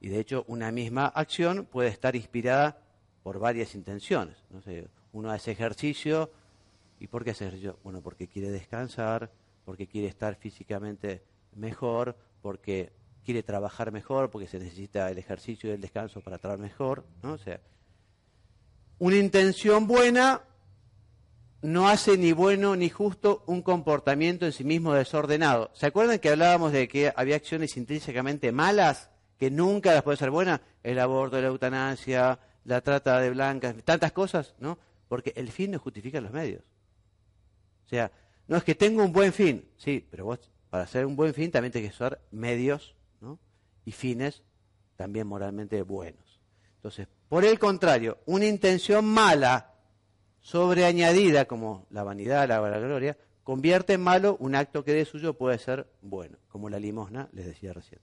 Y 0.00 0.08
de 0.08 0.18
hecho, 0.18 0.44
una 0.48 0.72
misma 0.72 1.06
acción 1.06 1.66
puede 1.66 1.88
estar 1.88 2.16
inspirada 2.16 2.78
por 3.22 3.38
varias 3.38 3.74
intenciones. 3.74 4.36
Uno 5.12 5.30
hace 5.30 5.52
ejercicio, 5.52 6.30
¿y 6.98 7.06
por 7.06 7.22
qué 7.22 7.30
hace 7.30 7.44
ejercicio? 7.44 7.78
Bueno, 7.84 8.00
porque 8.00 8.28
quiere 8.28 8.50
descansar, 8.50 9.30
porque 9.64 9.86
quiere 9.86 10.08
estar 10.08 10.34
físicamente 10.34 11.22
mejor, 11.54 12.16
porque 12.40 12.92
quiere 13.24 13.42
trabajar 13.42 13.92
mejor, 13.92 14.30
porque 14.30 14.48
se 14.48 14.58
necesita 14.58 15.10
el 15.10 15.18
ejercicio 15.18 15.70
y 15.70 15.74
el 15.74 15.80
descanso 15.80 16.20
para 16.20 16.38
trabajar 16.38 16.62
mejor. 16.62 17.04
¿no? 17.22 17.34
O 17.34 17.38
sea, 17.38 17.60
una 18.98 19.16
intención 19.16 19.86
buena 19.86 20.42
no 21.62 21.88
hace 21.88 22.18
ni 22.18 22.32
bueno 22.32 22.76
ni 22.76 22.90
justo 22.90 23.44
un 23.46 23.62
comportamiento 23.62 24.44
en 24.44 24.52
sí 24.52 24.64
mismo 24.64 24.92
desordenado. 24.92 25.70
¿Se 25.74 25.86
acuerdan 25.86 26.18
que 26.18 26.28
hablábamos 26.28 26.72
de 26.72 26.88
que 26.88 27.12
había 27.14 27.36
acciones 27.36 27.76
intrínsecamente 27.76 28.52
malas 28.52 29.10
que 29.38 29.50
nunca 29.50 29.94
las 29.94 30.02
puede 30.02 30.16
ser 30.16 30.30
buenas? 30.30 30.60
El 30.82 30.98
aborto, 30.98 31.40
la 31.40 31.46
eutanasia, 31.46 32.40
la 32.64 32.80
trata 32.80 33.20
de 33.20 33.30
blancas, 33.30 33.76
tantas 33.84 34.12
cosas, 34.12 34.54
¿no? 34.58 34.78
Porque 35.08 35.32
el 35.36 35.50
fin 35.50 35.70
no 35.70 35.78
justifica 35.78 36.20
los 36.20 36.32
medios. 36.32 36.62
O 37.86 37.88
sea, 37.88 38.10
no 38.48 38.56
es 38.56 38.64
que 38.64 38.74
tengo 38.74 39.04
un 39.04 39.12
buen 39.12 39.32
fin, 39.32 39.64
sí, 39.76 40.06
pero 40.10 40.24
vos 40.24 40.40
para 40.68 40.84
hacer 40.84 41.06
un 41.06 41.16
buen 41.16 41.34
fin 41.34 41.50
también 41.50 41.70
tienes 41.70 41.90
que 41.90 41.96
usar 41.96 42.20
medios 42.30 42.96
¿no? 43.20 43.38
y 43.84 43.92
fines 43.92 44.42
también 44.96 45.26
moralmente 45.26 45.82
buenos. 45.82 46.40
Entonces, 46.76 47.08
por 47.28 47.44
el 47.44 47.58
contrario, 47.58 48.18
una 48.26 48.46
intención 48.46 49.04
mala 49.04 49.71
sobreañadida 50.42 51.46
como 51.46 51.86
la 51.90 52.02
vanidad, 52.02 52.46
la 52.48 52.60
gloria, 52.60 53.16
convierte 53.42 53.94
en 53.94 54.02
malo 54.02 54.36
un 54.38 54.54
acto 54.54 54.84
que 54.84 54.92
de 54.92 55.04
suyo 55.04 55.34
puede 55.34 55.58
ser 55.58 55.90
bueno, 56.02 56.38
como 56.48 56.68
la 56.68 56.78
limosna, 56.78 57.28
les 57.32 57.46
decía 57.46 57.72
recién. 57.72 58.00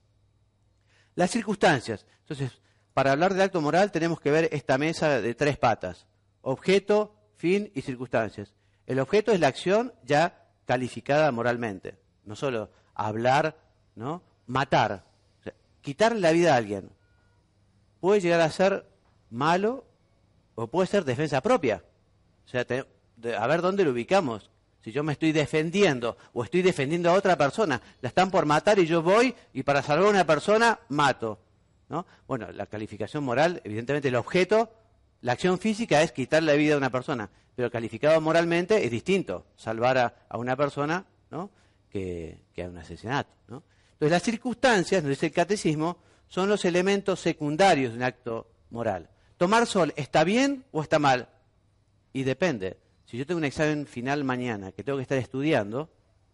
Las 1.15 1.31
circunstancias. 1.31 2.05
Entonces, 2.22 2.62
para 2.93 3.12
hablar 3.12 3.34
de 3.34 3.43
acto 3.43 3.62
moral 3.62 3.91
tenemos 3.91 4.19
que 4.19 4.31
ver 4.31 4.50
esta 4.51 4.77
mesa 4.77 5.22
de 5.22 5.36
tres 5.36 5.58
patas. 5.58 6.08
Objeto, 6.41 7.15
fin 7.36 7.72
y 7.75 7.81
circunstancias. 7.81 8.53
El 8.86 9.00
objeto 9.00 9.31
es 9.31 9.39
la 9.39 9.48
acción 9.48 9.93
ya 10.03 10.48
calificada 10.65 11.31
moralmente. 11.31 12.00
No 12.24 12.36
solo 12.36 12.72
hablar, 12.93 13.58
¿no? 13.96 14.24
Matar. 14.48 15.05
quitarle 15.81 16.19
la 16.19 16.31
vida 16.31 16.53
a 16.53 16.58
alguien. 16.58 16.91
Puede 18.00 18.22
llegar 18.22 18.41
a 18.41 18.50
ser 18.50 18.89
malo 19.29 19.86
o 20.55 20.67
puede 20.67 20.88
ser 20.88 21.05
defensa 21.05 21.41
propia. 21.41 21.84
O 22.50 22.51
sea, 22.51 22.65
a 23.38 23.48
ver 23.48 23.62
dónde 23.62 23.86
lo 23.86 23.91
ubicamos. 23.91 24.50
Si 24.84 24.91
yo 24.91 25.03
me 25.03 25.13
estoy 25.13 25.32
defendiendo 25.32 26.18
o 26.34 26.44
estoy 26.44 26.63
defendiendo 26.63 27.12
a 27.12 27.13
otra 27.13 27.38
persona, 27.38 27.79
la 28.01 28.10
están 28.10 28.32
por 28.32 28.48
matar 28.48 28.79
y 28.79 28.88
yo 28.88 29.03
voy 29.03 29.36
y 29.53 29.62
para 29.62 29.84
salvar 29.84 30.08
a 30.08 30.10
una 30.10 30.25
persona 30.25 30.79
mato. 30.89 31.38
¿no? 31.89 32.08
Bueno, 32.27 32.51
la 32.51 32.65
calificación 32.65 33.24
moral, 33.24 33.62
evidentemente 33.63 34.08
el 34.08 34.15
objeto, 34.15 34.72
la 35.22 35.34
acción 35.34 35.60
física 35.60 36.01
es 36.01 36.12
quitar 36.12 36.41
la 36.41 36.53
vida 36.53 36.74
a 36.74 36.77
una 36.77 36.89
persona, 36.89 37.29
pero 37.56 37.70
calificado 37.70 38.20
moralmente 38.20 38.84
es 38.84 38.89
distinto, 38.89 39.46
salvar 39.56 39.98
a, 40.00 40.38
una 40.38 40.56
persona 40.56 41.06
¿no? 41.29 41.51
que, 41.91 42.39
que, 42.56 42.63
a 42.63 42.70
un 42.70 42.79
asesinato. 42.79 43.29
¿no? 43.48 43.62
Entonces 43.94 44.12
las 44.12 44.24
circunstancias, 44.24 45.03
nos 45.03 45.12
dice 45.12 45.27
el 45.27 45.34
catecismo, 45.34 45.98
son 46.27 46.50
los 46.50 46.65
elementos 46.65 47.20
secundarios 47.20 47.91
de 47.91 47.98
un 47.98 48.03
acto 48.03 48.48
moral. 48.72 49.08
¿Tomar 49.38 49.68
sol 49.68 49.94
está 49.96 50.24
bien 50.24 50.65
o 50.72 50.82
está 50.82 50.98
mal? 50.98 51.29
Y 52.13 52.23
depende. 52.23 52.77
Si 53.05 53.17
yo 53.17 53.25
tengo 53.25 53.39
un 53.39 53.45
examen 53.45 53.87
final 53.87 54.23
mañana 54.23 54.71
que 54.71 54.83
tengo 54.83 54.97
que 54.97 55.01
estar 55.01 55.17
estudiando, 55.17 55.89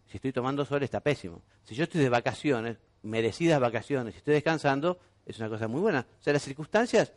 si 0.06 0.18
estoy 0.18 0.32
tomando 0.32 0.64
sol 0.64 0.82
está 0.82 1.00
pésimo. 1.00 1.42
Si 1.64 1.74
yo 1.74 1.84
estoy 1.84 2.02
de 2.02 2.08
vacaciones, 2.08 2.76
merecidas 3.02 3.60
vacaciones, 3.60 4.14
si 4.14 4.18
estoy 4.18 4.34
descansando, 4.34 4.98
es 5.24 5.38
una 5.38 5.48
cosa 5.48 5.68
muy 5.68 5.80
buena. 5.80 6.00
O 6.00 6.22
sea, 6.22 6.32
las 6.32 6.42
circunstancias 6.42 7.12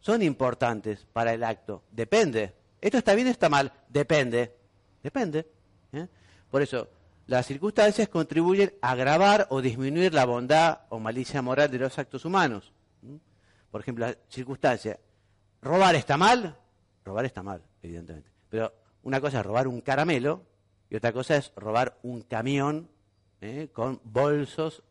son 0.00 0.22
importantes 0.22 1.06
para 1.12 1.32
el 1.32 1.44
acto. 1.44 1.82
Depende. 1.90 2.54
¿Esto 2.80 2.98
está 2.98 3.14
bien 3.14 3.28
o 3.28 3.30
está 3.30 3.48
mal? 3.48 3.72
Depende. 3.88 4.54
Depende. 5.02 5.46
¿eh? 5.92 6.06
Por 6.50 6.62
eso, 6.62 6.88
las 7.26 7.46
circunstancias 7.46 8.08
contribuyen 8.08 8.74
a 8.80 8.90
agravar 8.90 9.46
o 9.50 9.62
disminuir 9.62 10.12
la 10.14 10.24
bondad 10.24 10.80
o 10.90 10.98
malicia 10.98 11.42
moral 11.42 11.70
de 11.70 11.78
los 11.78 11.98
actos 11.98 12.24
humanos. 12.24 12.72
Por 13.70 13.80
ejemplo, 13.80 14.06
la 14.06 14.16
circunstancia, 14.28 14.98
¿robar 15.62 15.94
está 15.94 16.16
mal? 16.16 16.56
Robar 17.04 17.24
está 17.24 17.42
mal 17.42 17.62
evidentemente. 17.82 18.30
Pero 18.48 18.72
una 19.02 19.20
cosa 19.20 19.40
es 19.40 19.46
robar 19.46 19.68
un 19.68 19.80
caramelo 19.80 20.44
y 20.88 20.96
otra 20.96 21.12
cosa 21.12 21.36
es 21.36 21.52
robar 21.56 21.98
un 22.02 22.22
camión 22.22 22.90
¿eh? 23.40 23.68
con 23.72 24.00
bolsos 24.04 24.82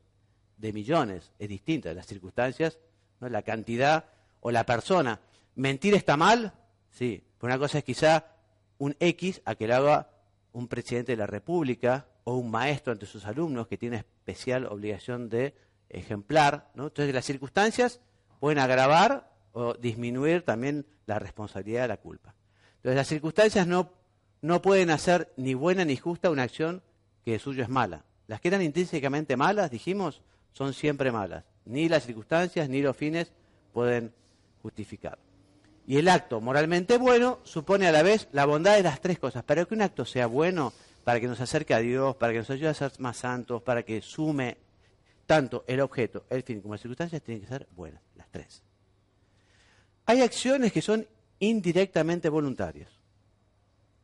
de 0.57 0.73
millones. 0.73 1.31
Es 1.39 1.49
distinta 1.49 1.93
las 1.93 2.07
circunstancias, 2.07 2.79
¿no? 3.19 3.29
la 3.29 3.41
cantidad 3.41 4.05
o 4.39 4.51
la 4.51 4.65
persona. 4.65 5.19
¿Mentir 5.55 5.93
está 5.93 6.17
mal? 6.17 6.53
Sí. 6.89 7.23
Pero 7.37 7.53
una 7.53 7.59
cosa 7.59 7.79
es 7.79 7.83
quizá 7.83 8.35
un 8.77 8.95
X 8.99 9.41
a 9.45 9.55
que 9.55 9.67
lo 9.67 9.75
haga 9.75 10.09
un 10.51 10.67
presidente 10.67 11.13
de 11.13 11.17
la 11.17 11.27
República 11.27 12.07
o 12.23 12.35
un 12.35 12.51
maestro 12.51 12.93
ante 12.93 13.05
sus 13.05 13.25
alumnos 13.25 13.67
que 13.67 13.77
tiene 13.77 13.97
especial 13.97 14.65
obligación 14.65 15.29
de 15.29 15.55
ejemplar. 15.89 16.71
¿no? 16.75 16.87
Entonces 16.87 17.13
las 17.13 17.25
circunstancias 17.25 18.01
pueden 18.39 18.59
agravar 18.59 19.31
o 19.51 19.73
disminuir 19.73 20.43
también 20.43 20.85
la 21.05 21.19
responsabilidad 21.19 21.83
de 21.83 21.87
la 21.89 21.97
culpa. 21.97 22.35
Entonces 22.79 22.95
las 22.95 23.07
circunstancias 23.07 23.67
no, 23.67 23.91
no 24.41 24.61
pueden 24.61 24.89
hacer 24.89 25.33
ni 25.35 25.53
buena 25.53 25.83
ni 25.83 25.97
justa 25.97 26.29
una 26.29 26.43
acción 26.43 26.81
que 27.25 27.33
de 27.33 27.39
suyo 27.39 27.63
es 27.63 27.69
mala. 27.69 28.05
Las 28.27 28.39
que 28.39 28.47
eran 28.47 28.61
intrínsecamente 28.61 29.35
malas, 29.35 29.69
dijimos, 29.69 30.21
son 30.53 30.73
siempre 30.73 31.11
malas. 31.11 31.43
Ni 31.65 31.89
las 31.89 32.05
circunstancias 32.05 32.69
ni 32.69 32.81
los 32.81 32.95
fines 32.95 33.33
pueden 33.73 34.13
justificar. 34.61 35.19
Y 35.85 35.97
el 35.97 36.07
acto 36.07 36.39
moralmente 36.39 36.97
bueno 36.97 37.39
supone 37.43 37.87
a 37.87 37.91
la 37.91 38.03
vez 38.03 38.29
la 38.31 38.45
bondad 38.45 38.75
de 38.75 38.83
las 38.83 39.01
tres 39.01 39.19
cosas. 39.19 39.43
Para 39.43 39.65
que 39.65 39.73
un 39.73 39.81
acto 39.81 40.05
sea 40.05 40.27
bueno, 40.27 40.71
para 41.03 41.19
que 41.19 41.27
nos 41.27 41.41
acerque 41.41 41.73
a 41.73 41.79
Dios, 41.79 42.15
para 42.15 42.31
que 42.31 42.39
nos 42.39 42.49
ayude 42.49 42.69
a 42.69 42.73
ser 42.73 42.91
más 42.99 43.17
santos, 43.17 43.61
para 43.61 43.83
que 43.83 44.01
sume 44.01 44.57
tanto 45.25 45.65
el 45.67 45.81
objeto, 45.81 46.25
el 46.29 46.43
fin 46.43 46.61
como 46.61 46.75
las 46.75 46.81
circunstancias, 46.81 47.21
tienen 47.21 47.41
que 47.41 47.49
ser 47.49 47.67
buenas, 47.75 48.01
las 48.15 48.29
tres. 48.29 48.63
Hay 50.05 50.21
acciones 50.21 50.71
que 50.71 50.81
son 50.81 51.07
indirectamente 51.39 52.29
voluntarios. 52.29 52.89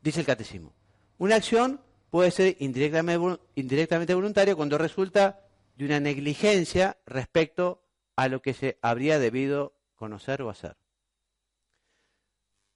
Dice 0.02 0.22
el 0.22 0.26
catecismo. 0.26 0.74
Una 1.18 1.36
acción 1.36 1.82
puede 2.10 2.32
ser 2.32 2.56
indirectamente, 2.60 4.14
voluntaria 4.14 4.56
cuando 4.56 4.78
resulta 4.78 5.42
de 5.76 5.86
una 5.86 6.00
negligencia 6.00 6.98
respecto 7.06 7.84
a 8.16 8.28
lo 8.28 8.42
que 8.42 8.54
se 8.54 8.78
habría 8.82 9.20
debido 9.20 9.74
conocer 9.96 10.42
o 10.42 10.50
hacer. 10.50 10.78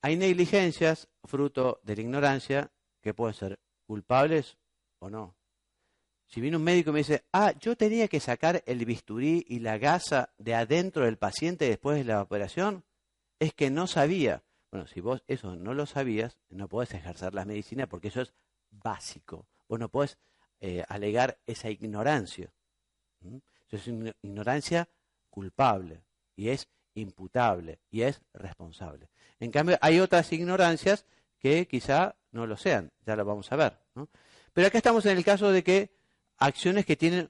Hay 0.01 0.16
negligencias 0.16 1.08
fruto 1.24 1.80
de 1.84 1.96
la 1.96 2.01
ignorancia 2.01 2.72
que 3.01 3.13
pueden 3.13 3.34
ser 3.34 3.60
culpables 3.86 4.58
o 5.00 5.10
no. 5.10 5.36
Si 6.28 6.42
viene 6.42 6.58
un 6.58 6.63
médico 6.63 6.92
y 6.92 6.94
me 6.94 7.00
dice, 7.00 7.24
ah, 7.34 7.54
yo 7.60 7.75
tenía 7.75 8.08
que 8.08 8.20
sacar 8.20 8.63
el 8.66 8.86
bisturí 8.86 9.46
y 9.48 9.60
la 9.60 9.78
gasa 9.78 10.34
de 10.38 10.54
adentro 10.54 11.06
del 11.06 11.18
paciente 11.18 11.68
después 11.68 11.98
de 11.98 12.04
la 12.04 12.22
operación, 12.22 12.84
es 13.39 13.54
que 13.54 13.70
no 13.70 13.88
sabía. 13.88 14.44
Bueno, 14.72 14.88
si 14.88 15.02
vos 15.02 15.24
eso 15.28 15.56
no 15.56 15.74
lo 15.74 15.86
sabías, 15.86 16.38
no 16.50 16.68
podés 16.68 16.94
ejercer 16.94 17.34
la 17.34 17.46
medicina 17.46 17.88
porque 17.88 18.10
eso 18.10 18.22
es 18.22 18.34
básico. 18.70 19.48
Vos 19.68 19.80
no 19.80 19.90
podés 19.90 20.18
eh, 20.60 20.84
alegar 20.88 21.40
esa 21.48 21.70
ignorancia. 21.70 22.52
Eso 23.68 23.76
es 23.76 23.88
una 23.88 24.14
ignorancia 24.22 24.88
culpable 25.30 26.04
y 26.36 26.50
es 26.50 26.68
imputable 26.94 27.80
y 27.90 28.02
es 28.02 28.22
responsable. 28.34 29.10
En 29.40 29.52
cambio, 29.52 29.78
hay 29.82 30.00
otras 30.00 30.32
ignorancias 30.34 31.06
que 31.40 31.68
quizá 31.68 32.16
no 32.32 32.46
lo 32.46 32.58
sean, 32.58 32.92
ya 33.06 33.16
lo 33.16 33.26
vamos 33.26 33.52
a 33.52 33.56
ver. 33.56 33.78
Pero 34.54 34.68
acá 34.68 34.78
estamos 34.78 35.06
en 35.06 35.18
el 35.18 35.24
caso 35.24 35.52
de 35.52 35.64
que 35.64 35.92
acciones 36.38 36.86
que 36.86 36.96
tienen 36.96 37.30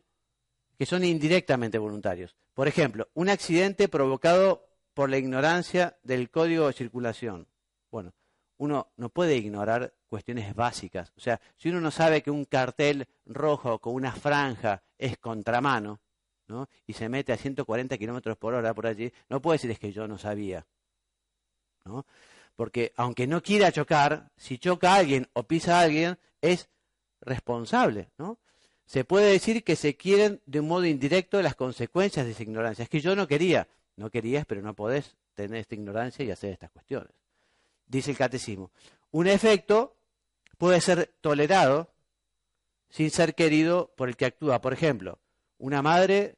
que 0.77 0.85
son 0.85 1.03
indirectamente 1.03 1.77
voluntarios. 1.77 2.35
Por 2.53 2.69
ejemplo, 2.69 3.09
un 3.13 3.27
accidente 3.27 3.89
provocado 3.89 4.68
por 4.99 5.09
la 5.09 5.17
ignorancia 5.17 5.97
del 6.03 6.29
código 6.29 6.67
de 6.67 6.73
circulación. 6.73 7.47
Bueno, 7.89 8.11
uno 8.57 8.91
no 8.97 9.07
puede 9.07 9.37
ignorar 9.37 9.93
cuestiones 10.07 10.53
básicas. 10.53 11.13
O 11.15 11.21
sea, 11.21 11.39
si 11.55 11.69
uno 11.69 11.79
no 11.79 11.89
sabe 11.89 12.21
que 12.21 12.29
un 12.29 12.43
cartel 12.43 13.07
rojo 13.25 13.79
con 13.79 13.93
una 13.93 14.11
franja 14.11 14.83
es 14.97 15.17
contramano, 15.17 16.01
¿no? 16.49 16.67
y 16.85 16.91
se 16.91 17.07
mete 17.07 17.31
a 17.31 17.37
140 17.37 17.97
kilómetros 17.97 18.35
por 18.35 18.53
hora 18.53 18.73
por 18.73 18.87
allí, 18.87 19.09
no 19.29 19.41
puede 19.41 19.55
decir 19.55 19.71
es 19.71 19.79
que 19.79 19.93
yo 19.93 20.05
no 20.05 20.17
sabía. 20.17 20.67
¿no? 21.85 22.05
Porque 22.57 22.91
aunque 22.97 23.25
no 23.25 23.41
quiera 23.41 23.71
chocar, 23.71 24.29
si 24.35 24.57
choca 24.57 24.95
a 24.95 24.97
alguien 24.97 25.29
o 25.31 25.43
pisa 25.43 25.79
a 25.79 25.83
alguien, 25.83 26.19
es 26.41 26.67
responsable. 27.21 28.09
¿no? 28.17 28.37
Se 28.85 29.05
puede 29.05 29.31
decir 29.31 29.63
que 29.63 29.77
se 29.77 29.95
quieren 29.95 30.41
de 30.45 30.59
un 30.59 30.67
modo 30.67 30.83
indirecto 30.83 31.41
las 31.41 31.55
consecuencias 31.55 32.25
de 32.25 32.33
esa 32.33 32.43
ignorancia. 32.43 32.83
Es 32.83 32.89
que 32.89 32.99
yo 32.99 33.15
no 33.15 33.29
quería. 33.29 33.65
No 33.99 34.09
querías, 34.09 34.45
pero 34.45 34.61
no 34.61 34.73
podés 34.73 35.17
tener 35.33 35.59
esta 35.59 35.75
ignorancia 35.75 36.23
y 36.23 36.31
hacer 36.31 36.53
estas 36.53 36.71
cuestiones. 36.71 37.11
Dice 37.85 38.11
el 38.11 38.17
catecismo. 38.17 38.71
Un 39.11 39.27
efecto 39.27 39.97
puede 40.57 40.79
ser 40.79 41.13
tolerado 41.19 41.91
sin 42.89 43.11
ser 43.11 43.35
querido 43.35 43.91
por 43.97 44.07
el 44.07 44.15
que 44.15 44.25
actúa. 44.25 44.61
Por 44.61 44.71
ejemplo, 44.71 45.19
una 45.57 45.81
madre 45.81 46.37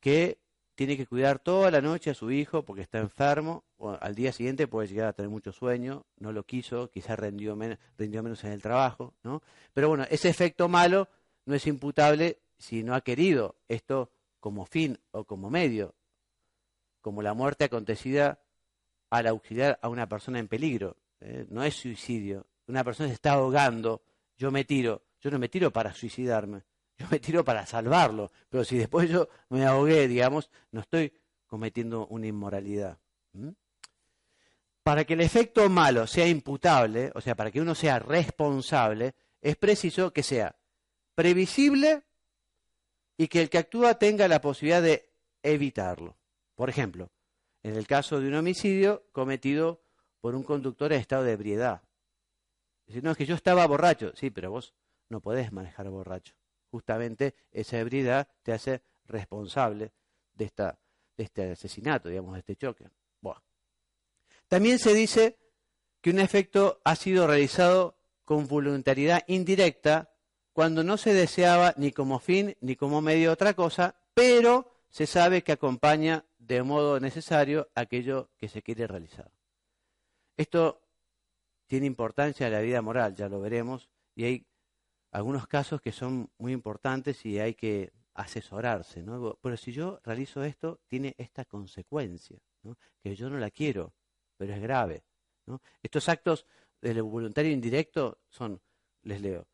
que 0.00 0.38
tiene 0.74 0.98
que 0.98 1.06
cuidar 1.06 1.38
toda 1.38 1.70
la 1.70 1.80
noche 1.80 2.10
a 2.10 2.14
su 2.14 2.30
hijo 2.30 2.62
porque 2.62 2.82
está 2.82 2.98
enfermo, 2.98 3.64
al 4.00 4.14
día 4.14 4.30
siguiente 4.30 4.66
puede 4.66 4.88
llegar 4.88 5.08
a 5.08 5.12
tener 5.14 5.30
mucho 5.30 5.50
sueño, 5.50 6.04
no 6.18 6.30
lo 6.30 6.44
quiso, 6.44 6.90
quizás 6.90 7.18
rindió, 7.18 7.56
rindió 7.96 8.22
menos 8.22 8.44
en 8.44 8.52
el 8.52 8.60
trabajo, 8.60 9.14
¿no? 9.22 9.42
Pero 9.72 9.88
bueno, 9.88 10.04
ese 10.10 10.28
efecto 10.28 10.68
malo 10.68 11.08
no 11.46 11.54
es 11.54 11.66
imputable 11.66 12.38
si 12.58 12.82
no 12.82 12.94
ha 12.94 13.00
querido 13.00 13.56
esto 13.68 14.10
como 14.40 14.66
fin 14.66 14.98
o 15.10 15.24
como 15.24 15.48
medio, 15.48 15.94
como 17.02 17.20
la 17.20 17.34
muerte 17.34 17.64
acontecida 17.64 18.40
al 19.10 19.26
auxiliar 19.26 19.78
a 19.82 19.90
una 19.90 20.08
persona 20.08 20.38
en 20.38 20.48
peligro. 20.48 20.96
¿eh? 21.20 21.44
no 21.50 21.62
es 21.62 21.74
suicidio. 21.74 22.46
Una 22.66 22.82
persona 22.82 23.08
se 23.08 23.14
está 23.14 23.32
ahogando, 23.32 24.02
yo 24.38 24.50
me 24.50 24.64
tiro. 24.64 25.02
Yo 25.20 25.30
no 25.30 25.38
me 25.38 25.48
tiro 25.48 25.70
para 25.70 25.94
suicidarme, 25.94 26.62
yo 26.98 27.06
me 27.10 27.20
tiro 27.20 27.44
para 27.44 27.64
salvarlo. 27.66 28.30
Pero 28.48 28.64
si 28.64 28.76
después 28.76 29.08
yo 29.08 29.28
me 29.50 29.64
ahogué, 29.64 30.08
digamos, 30.08 30.50
no 30.72 30.80
estoy 30.80 31.12
cometiendo 31.46 32.06
una 32.08 32.26
inmoralidad. 32.26 32.98
Para 34.82 35.04
que 35.04 35.14
el 35.14 35.20
efecto 35.20 35.68
malo 35.68 36.06
sea 36.06 36.26
imputable, 36.26 37.12
o 37.14 37.20
sea, 37.20 37.36
para 37.36 37.50
que 37.50 37.60
uno 37.60 37.74
sea 37.74 38.00
responsable, 38.00 39.14
es 39.40 39.56
preciso 39.56 40.12
que 40.12 40.22
sea 40.22 40.56
previsible 41.14 42.02
y 43.16 43.28
que 43.28 43.42
el 43.42 43.50
que 43.50 43.58
actúa 43.58 43.98
tenga 43.98 44.26
la 44.26 44.40
posibilidad 44.40 44.82
de 44.82 45.08
evitarlo. 45.42 46.16
Por 46.62 46.70
ejemplo, 46.70 47.10
en 47.64 47.74
el 47.74 47.88
caso 47.88 48.20
de 48.20 48.28
un 48.28 48.36
homicidio 48.36 49.08
cometido 49.10 49.82
por 50.20 50.36
un 50.36 50.44
conductor 50.44 50.92
en 50.92 51.00
estado 51.00 51.24
de 51.24 51.32
ebriedad. 51.32 51.82
Dice, 52.86 53.02
no, 53.02 53.10
es 53.10 53.16
que 53.16 53.26
yo 53.26 53.34
estaba 53.34 53.66
borracho. 53.66 54.12
Sí, 54.14 54.30
pero 54.30 54.52
vos 54.52 54.72
no 55.08 55.20
podés 55.20 55.50
manejar 55.50 55.90
borracho. 55.90 56.34
Justamente 56.70 57.34
esa 57.50 57.80
ebriedad 57.80 58.28
te 58.44 58.52
hace 58.52 58.80
responsable 59.06 59.90
de, 60.34 60.44
esta, 60.44 60.78
de 61.16 61.24
este 61.24 61.50
asesinato, 61.50 62.08
digamos, 62.08 62.34
de 62.34 62.38
este 62.38 62.54
choque. 62.54 62.84
También 64.46 64.78
se 64.78 64.94
dice 64.94 65.40
que 66.00 66.10
un 66.10 66.20
efecto 66.20 66.80
ha 66.84 66.94
sido 66.94 67.26
realizado 67.26 67.98
con 68.24 68.46
voluntariedad 68.46 69.24
indirecta 69.26 70.14
cuando 70.52 70.84
no 70.84 70.96
se 70.96 71.12
deseaba 71.12 71.74
ni 71.76 71.90
como 71.90 72.20
fin 72.20 72.56
ni 72.60 72.76
como 72.76 73.02
medio 73.02 73.32
otra 73.32 73.54
cosa, 73.54 73.96
pero 74.14 74.70
se 74.90 75.08
sabe 75.08 75.42
que 75.42 75.50
acompaña 75.50 76.24
de 76.46 76.62
modo 76.62 76.98
necesario 76.98 77.70
aquello 77.74 78.30
que 78.36 78.48
se 78.48 78.62
quiere 78.62 78.86
realizar. 78.86 79.30
Esto 80.36 80.82
tiene 81.66 81.86
importancia 81.86 82.46
en 82.46 82.52
la 82.52 82.60
vida 82.60 82.82
moral, 82.82 83.14
ya 83.14 83.28
lo 83.28 83.40
veremos, 83.40 83.88
y 84.14 84.24
hay 84.24 84.46
algunos 85.12 85.46
casos 85.46 85.80
que 85.80 85.92
son 85.92 86.30
muy 86.38 86.52
importantes 86.52 87.24
y 87.24 87.38
hay 87.38 87.54
que 87.54 87.92
asesorarse, 88.14 89.02
¿no? 89.02 89.38
Pero 89.40 89.56
si 89.56 89.72
yo 89.72 90.00
realizo 90.04 90.42
esto, 90.42 90.80
tiene 90.88 91.14
esta 91.16 91.44
consecuencia, 91.44 92.38
que 93.02 93.14
yo 93.14 93.30
no 93.30 93.38
la 93.38 93.50
quiero, 93.50 93.94
pero 94.36 94.54
es 94.54 94.60
grave. 94.60 95.04
¿no? 95.46 95.62
Estos 95.82 96.08
actos 96.08 96.46
del 96.80 97.02
voluntario 97.02 97.52
indirecto 97.52 98.18
son, 98.28 98.60
les 99.02 99.20
leo, 99.20 99.46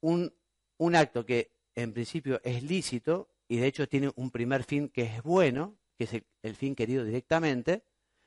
un, 0.00 0.32
un 0.78 0.96
acto 0.96 1.24
que 1.24 1.52
en 1.74 1.92
principio 1.92 2.40
es 2.42 2.62
lícito 2.62 3.33
y 3.48 3.58
de 3.58 3.66
hecho 3.66 3.88
tiene 3.88 4.10
un 4.16 4.30
primer 4.30 4.64
fin 4.64 4.88
que 4.88 5.02
es 5.02 5.22
bueno, 5.22 5.76
que 5.96 6.04
es 6.04 6.22
el, 6.42 6.56
fin 6.56 6.74
querido 6.74 7.04
directamente, 7.04 7.84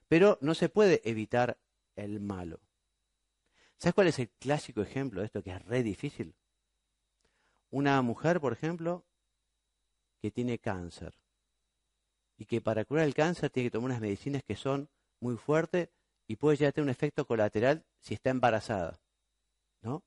pero 0.07 0.37
no 0.41 0.53
se 0.53 0.69
puede 0.69 1.01
evitar 1.03 1.59
el 1.95 2.19
malo. 2.19 2.59
¿Sabes 3.77 3.93
cuál 3.93 4.07
es 4.07 4.19
el 4.19 4.29
clásico 4.29 4.81
ejemplo 4.81 5.21
de 5.21 5.27
esto 5.27 5.43
que 5.43 5.51
es 5.51 5.61
re 5.65 5.83
difícil? 5.83 6.35
Una 7.69 8.01
mujer, 8.01 8.39
por 8.39 8.53
ejemplo, 8.53 9.05
que 10.21 10.31
tiene 10.31 10.59
cáncer 10.59 11.13
y 12.37 12.45
que 12.45 12.61
para 12.61 12.85
curar 12.85 13.05
el 13.05 13.13
cáncer 13.13 13.49
tiene 13.49 13.67
que 13.67 13.71
tomar 13.71 13.91
unas 13.91 14.01
medicinas 14.01 14.43
que 14.43 14.55
son 14.55 14.89
muy 15.19 15.37
fuertes 15.37 15.89
y 16.27 16.35
puede 16.35 16.57
ya 16.57 16.71
tener 16.71 16.85
un 16.85 16.89
efecto 16.89 17.25
colateral 17.25 17.85
si 17.99 18.13
está 18.13 18.29
embarazada. 18.29 18.99
¿No? 19.81 20.03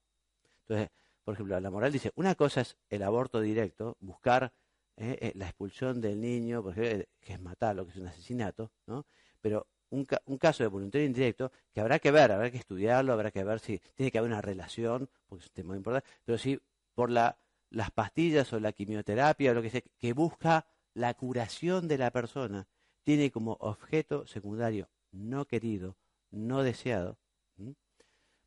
Entonces, 0.63 0.91
por 1.25 1.35
ejemplo, 1.35 1.59
la 1.59 1.71
moral 1.71 1.93
dice, 1.93 2.13
una 2.15 2.35
cosa 2.35 2.63
es 2.63 2.77
el 2.89 3.03
aborto 3.03 3.41
directo, 3.41 3.97
buscar 4.01 4.53
¿eh? 5.01 5.19
Eh, 5.21 5.33
la 5.35 5.47
expulsión 5.47 6.01
del 6.01 6.21
niño, 6.21 6.63
porque 6.63 7.09
que 7.21 7.33
es 7.33 7.41
matarlo, 7.41 7.85
que 7.85 7.93
es 7.93 7.97
un 7.97 8.07
asesinato, 8.07 8.71
¿no? 8.87 9.07
Pero 9.41 9.67
un, 9.91 10.05
caso 10.39 10.63
de 10.63 10.69
voluntario 10.69 11.07
indirecto 11.07 11.51
que 11.73 11.81
habrá 11.81 11.99
que 11.99 12.13
ver, 12.13 12.31
habrá 12.31 12.51
que 12.51 12.59
estudiarlo, 12.59 13.13
habrá 13.13 13.33
que 13.33 13.43
ver 13.43 13.59
si 13.59 13.81
tiene 13.95 14.13
que 14.13 14.19
haber 14.19 14.31
una 14.31 14.41
relación, 14.41 15.09
porque 15.27 15.45
es 15.45 15.51
un 15.51 15.55
tema 15.55 15.69
muy 15.69 15.79
importante, 15.79 16.09
pero 16.25 16.39
si 16.39 16.61
por 16.95 17.11
la, 17.11 17.39
las 17.71 17.91
pastillas 17.91 18.53
o 18.53 18.61
la 18.61 18.73
quimioterapia 18.73 19.51
o 19.51 19.55
lo 19.55 19.63
que 19.63 19.71
sea, 19.71 19.83
que 19.99 20.13
busca 20.13 20.67
la 20.95 21.15
curación 21.15 21.89
de 21.89 21.99
la 21.99 22.11
persona, 22.13 22.69
tiene 23.03 23.31
como 23.31 23.57
objeto 23.61 24.27
secundario 24.27 24.89
no 25.11 25.47
querido, 25.47 25.97
no 26.31 26.63
deseado. 26.63 27.19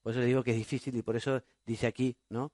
Por 0.01 0.11
eso 0.11 0.19
le 0.19 0.27
digo 0.27 0.43
que 0.43 0.51
es 0.51 0.57
difícil 0.57 0.95
y 0.97 1.01
por 1.01 1.15
eso 1.15 1.41
dice 1.65 1.87
aquí, 1.87 2.17
¿no? 2.29 2.51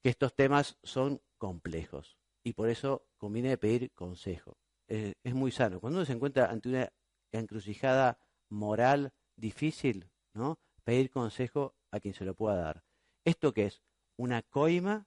Que 0.00 0.10
estos 0.10 0.34
temas 0.34 0.78
son 0.82 1.20
complejos 1.38 2.16
y 2.42 2.52
por 2.52 2.68
eso 2.68 3.06
conviene 3.16 3.56
pedir 3.56 3.90
consejo. 3.92 4.56
es 4.88 5.34
muy 5.34 5.50
sano. 5.52 5.80
Cuando 5.80 6.00
uno 6.00 6.06
se 6.06 6.12
encuentra 6.12 6.50
ante 6.50 6.68
una 6.68 6.92
encrucijada 7.32 8.18
moral 8.48 9.12
difícil, 9.36 10.10
¿no? 10.34 10.58
Pedir 10.84 11.10
consejo 11.10 11.74
a 11.90 12.00
quien 12.00 12.14
se 12.14 12.24
lo 12.24 12.34
pueda 12.34 12.56
dar. 12.56 12.84
¿Esto 13.24 13.52
qué 13.52 13.66
es? 13.66 13.82
¿Una 14.16 14.42
coima 14.42 15.06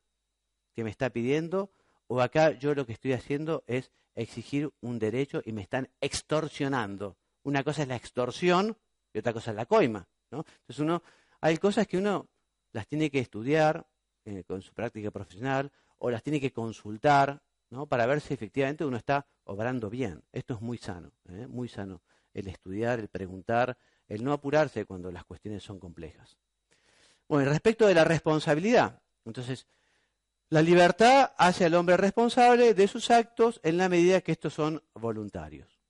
que 0.74 0.84
me 0.84 0.90
está 0.90 1.10
pidiendo? 1.10 1.72
¿O 2.08 2.22
acá 2.22 2.52
yo 2.52 2.74
lo 2.74 2.86
que 2.86 2.94
estoy 2.94 3.14
haciendo 3.14 3.64
es 3.68 3.92
exigir 4.16 4.72
un 4.82 5.00
derecho 5.00 5.42
y 5.46 5.52
me 5.52 5.62
están 5.62 5.90
extorsionando? 6.02 7.18
Una 7.44 7.64
cosa 7.64 7.84
es 7.84 7.88
la 7.88 7.96
extorsión 7.96 8.78
y 9.14 9.20
otra 9.20 9.34
cosa 9.34 9.52
es 9.52 9.58
la 9.58 9.66
coima, 9.66 10.08
¿no? 10.32 10.46
Entonces 10.62 10.80
uno, 10.80 11.04
hay 11.42 11.58
cosas 11.58 11.88
que 11.88 11.98
uno 11.98 12.28
las 12.72 12.88
tiene 12.88 13.10
que 13.10 13.20
estudiar 13.20 13.88
eh, 14.26 14.44
con 14.44 14.62
su 14.62 14.74
práctica 14.74 15.12
profesional, 15.12 15.72
o 15.98 16.10
las 16.10 16.24
tiene 16.24 16.40
que 16.40 16.52
consultar 16.52 17.42
¿no? 17.70 17.88
para 17.88 18.06
ver 18.06 18.22
si 18.22 18.34
efectivamente 18.34 18.86
uno 18.86 18.98
está 18.98 19.26
obrando 19.44 19.90
bien. 19.90 20.24
Esto 20.32 20.56
es 20.56 20.62
muy 20.62 20.78
sano, 20.78 21.12
¿eh? 21.30 21.48
muy 21.48 21.68
sano. 21.68 22.02
El 22.34 22.48
estudiar, 22.48 23.00
el 23.00 23.08
preguntar, 23.08 23.78
el 24.08 24.24
no 24.24 24.34
apurarse 24.34 24.86
cuando 24.86 25.12
las 25.12 25.26
cuestiones 25.26 25.64
son 25.64 25.80
complejas. 25.80 26.38
Bueno, 27.28 27.50
respecto 27.50 27.88
de 27.88 27.94
la 27.94 28.04
responsabilidad, 28.04 29.02
entonces, 29.26 29.68
la 30.50 30.62
libertad 30.62 31.32
hace 31.38 31.66
al 31.66 31.74
hombre 31.74 31.98
responsable 31.98 32.74
de 32.74 32.88
sus 32.88 33.10
actos 33.10 33.60
en 33.64 33.78
la 33.78 33.90
medida 33.90 34.22
que 34.22 34.32
estos 34.32 34.54
son 34.54 34.84
voluntarios, 34.94 35.82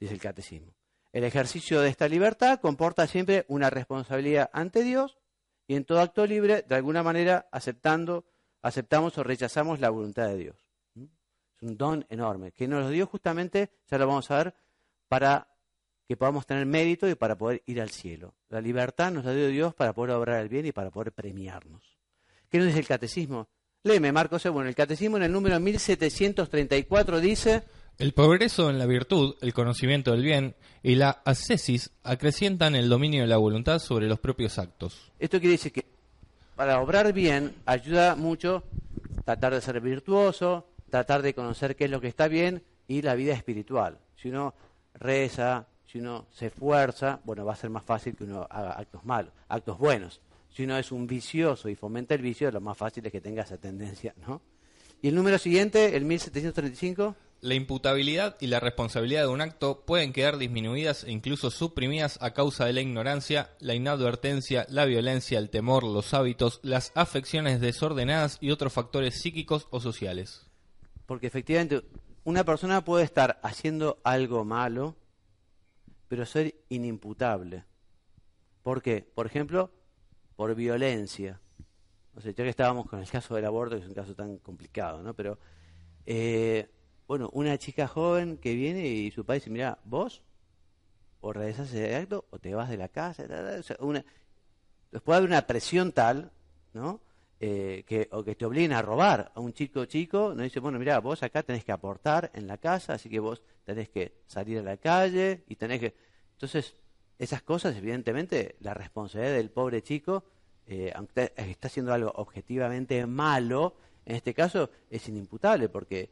dice 0.00 0.14
el 0.14 0.20
catecismo. 0.20 0.74
El 1.12 1.24
ejercicio 1.24 1.80
de 1.80 1.90
esta 1.90 2.08
libertad 2.08 2.60
comporta 2.60 3.06
siempre 3.06 3.44
una 3.48 3.70
responsabilidad 3.70 4.50
ante 4.52 4.82
Dios 4.82 5.18
y 5.66 5.74
en 5.74 5.84
todo 5.84 6.00
acto 6.00 6.26
libre, 6.26 6.62
de 6.62 6.74
alguna 6.74 7.02
manera, 7.02 7.48
aceptando 7.52 8.24
aceptamos 8.62 9.16
o 9.18 9.22
rechazamos 9.22 9.80
la 9.80 9.90
voluntad 9.90 10.28
de 10.28 10.36
Dios. 10.36 10.56
Es 10.94 11.62
un 11.62 11.76
don 11.76 12.06
enorme, 12.10 12.52
que 12.52 12.68
nos 12.68 12.84
lo 12.84 12.90
dio 12.90 13.06
justamente, 13.06 13.70
ya 13.90 13.98
lo 13.98 14.06
vamos 14.06 14.30
a 14.30 14.36
ver, 14.38 14.54
para 15.08 15.48
que 16.06 16.16
podamos 16.16 16.46
tener 16.46 16.66
mérito 16.66 17.08
y 17.08 17.14
para 17.14 17.36
poder 17.36 17.62
ir 17.66 17.80
al 17.80 17.90
cielo. 17.90 18.34
La 18.48 18.60
libertad 18.60 19.10
nos 19.10 19.24
la 19.24 19.32
dio 19.32 19.48
Dios 19.48 19.74
para 19.74 19.92
poder 19.92 20.14
obrar 20.14 20.40
el 20.40 20.48
bien 20.48 20.66
y 20.66 20.72
para 20.72 20.90
poder 20.90 21.12
premiarnos. 21.12 21.82
¿Qué 22.48 22.58
nos 22.58 22.68
dice 22.68 22.78
el 22.78 22.86
catecismo? 22.86 23.48
Léeme, 23.82 24.12
Marcos, 24.12 24.44
bueno, 24.50 24.68
el 24.68 24.74
catecismo 24.74 25.16
en 25.16 25.24
el 25.24 25.32
número 25.32 25.58
1734 25.58 27.20
dice... 27.20 27.62
El 27.98 28.12
progreso 28.12 28.68
en 28.68 28.78
la 28.78 28.86
virtud, 28.86 29.36
el 29.40 29.54
conocimiento 29.54 30.10
del 30.12 30.22
bien 30.22 30.54
y 30.82 30.96
la 30.96 31.22
ascesis 31.24 31.92
acrecientan 32.02 32.74
el 32.74 32.88
dominio 32.88 33.22
de 33.22 33.28
la 33.28 33.38
voluntad 33.38 33.78
sobre 33.78 34.06
los 34.06 34.20
propios 34.20 34.58
actos. 34.58 35.12
Esto 35.18 35.38
quiere 35.40 35.52
decir 35.52 35.72
que 35.72 35.95
para 36.56 36.80
obrar 36.80 37.12
bien 37.12 37.54
ayuda 37.66 38.16
mucho 38.16 38.64
tratar 39.24 39.54
de 39.54 39.60
ser 39.60 39.80
virtuoso, 39.80 40.66
tratar 40.90 41.22
de 41.22 41.34
conocer 41.34 41.76
qué 41.76 41.84
es 41.84 41.90
lo 41.90 42.00
que 42.00 42.08
está 42.08 42.28
bien 42.28 42.62
y 42.88 43.02
la 43.02 43.14
vida 43.14 43.34
espiritual. 43.34 43.98
Si 44.16 44.30
uno 44.30 44.54
reza, 44.94 45.66
si 45.86 46.00
uno 46.00 46.26
se 46.30 46.46
esfuerza, 46.46 47.20
bueno, 47.24 47.44
va 47.44 47.52
a 47.52 47.56
ser 47.56 47.70
más 47.70 47.84
fácil 47.84 48.16
que 48.16 48.24
uno 48.24 48.46
haga 48.48 48.72
actos 48.72 49.04
malos, 49.04 49.32
actos 49.48 49.78
buenos. 49.78 50.20
Si 50.48 50.64
uno 50.64 50.78
es 50.78 50.90
un 50.90 51.06
vicioso 51.06 51.68
y 51.68 51.74
fomenta 51.74 52.14
el 52.14 52.22
vicio, 52.22 52.50
lo 52.50 52.60
más 52.62 52.78
fácil 52.78 53.04
es 53.04 53.12
que 53.12 53.20
tenga 53.20 53.42
esa 53.42 53.58
tendencia, 53.58 54.14
¿no? 54.26 54.40
¿Y 55.02 55.08
el 55.08 55.14
número 55.14 55.36
siguiente, 55.36 55.94
el 55.94 56.06
1735? 56.06 57.14
La 57.40 57.54
imputabilidad 57.54 58.36
y 58.40 58.46
la 58.46 58.60
responsabilidad 58.60 59.22
de 59.22 59.28
un 59.28 59.40
acto 59.40 59.84
pueden 59.84 60.12
quedar 60.12 60.38
disminuidas 60.38 61.04
e 61.04 61.12
incluso 61.12 61.50
suprimidas 61.50 62.18
a 62.22 62.32
causa 62.32 62.64
de 62.64 62.72
la 62.72 62.80
ignorancia, 62.80 63.50
la 63.60 63.74
inadvertencia, 63.74 64.66
la 64.70 64.86
violencia, 64.86 65.38
el 65.38 65.50
temor, 65.50 65.84
los 65.84 66.14
hábitos, 66.14 66.60
las 66.62 66.92
afecciones 66.94 67.60
desordenadas 67.60 68.38
y 68.40 68.50
otros 68.50 68.72
factores 68.72 69.20
psíquicos 69.20 69.68
o 69.70 69.80
sociales. 69.80 70.46
Porque 71.04 71.26
efectivamente 71.26 71.82
una 72.24 72.42
persona 72.42 72.84
puede 72.84 73.04
estar 73.04 73.38
haciendo 73.42 74.00
algo 74.02 74.44
malo, 74.44 74.96
pero 76.08 76.26
ser 76.26 76.54
inimputable. 76.70 77.64
¿Por 78.62 78.82
qué? 78.82 79.08
Por 79.14 79.26
ejemplo, 79.26 79.70
por 80.34 80.54
violencia. 80.54 81.40
O 82.16 82.20
sea, 82.20 82.32
ya 82.32 82.44
que 82.44 82.50
estábamos 82.50 82.86
con 82.86 82.98
el 82.98 83.08
caso 83.08 83.34
del 83.34 83.44
aborto, 83.44 83.76
que 83.76 83.82
es 83.82 83.88
un 83.88 83.94
caso 83.94 84.14
tan 84.14 84.38
complicado, 84.38 85.02
¿no? 85.02 85.14
Pero 85.14 85.38
eh, 86.06 86.68
bueno, 87.06 87.30
una 87.32 87.56
chica 87.58 87.86
joven 87.86 88.38
que 88.38 88.54
viene 88.54 88.86
y 88.86 89.10
su 89.10 89.24
padre 89.24 89.40
dice, 89.40 89.50
mira, 89.50 89.78
vos 89.84 90.22
o 91.20 91.32
realizas 91.32 91.68
ese 91.68 91.94
acto 91.94 92.26
o 92.30 92.38
te 92.38 92.54
vas 92.54 92.68
de 92.68 92.76
la 92.76 92.88
casa. 92.88 93.24
O 93.58 93.62
sea, 93.62 93.76
una, 93.80 94.04
puede 95.04 95.18
haber 95.18 95.28
una 95.28 95.46
presión 95.46 95.92
tal, 95.92 96.30
¿no? 96.72 97.00
Eh, 97.38 97.84
que, 97.86 98.08
o 98.12 98.24
que 98.24 98.34
te 98.34 98.46
obliguen 98.46 98.72
a 98.72 98.80
robar 98.80 99.30
a 99.34 99.40
un 99.40 99.52
chico 99.52 99.84
chico, 99.84 100.32
no 100.34 100.42
dice, 100.42 100.58
bueno, 100.58 100.78
mira, 100.78 100.98
vos 101.00 101.22
acá 101.22 101.42
tenés 101.42 101.64
que 101.64 101.72
aportar 101.72 102.30
en 102.34 102.46
la 102.46 102.56
casa, 102.56 102.94
así 102.94 103.10
que 103.10 103.20
vos 103.20 103.42
tenés 103.64 103.90
que 103.90 104.22
salir 104.26 104.58
a 104.58 104.62
la 104.62 104.78
calle 104.78 105.44
y 105.46 105.56
tenés 105.56 105.80
que... 105.80 105.94
Entonces, 106.32 106.76
esas 107.18 107.42
cosas, 107.42 107.76
evidentemente, 107.76 108.56
la 108.60 108.72
responsabilidad 108.72 109.36
del 109.36 109.50
pobre 109.50 109.82
chico, 109.82 110.24
eh, 110.66 110.92
aunque 110.94 111.32
está 111.36 111.68
haciendo 111.68 111.92
algo 111.92 112.10
objetivamente 112.16 113.06
malo, 113.06 113.76
en 114.06 114.16
este 114.16 114.32
caso 114.32 114.70
es 114.88 115.06
inimputable, 115.08 115.68
porque 115.68 116.08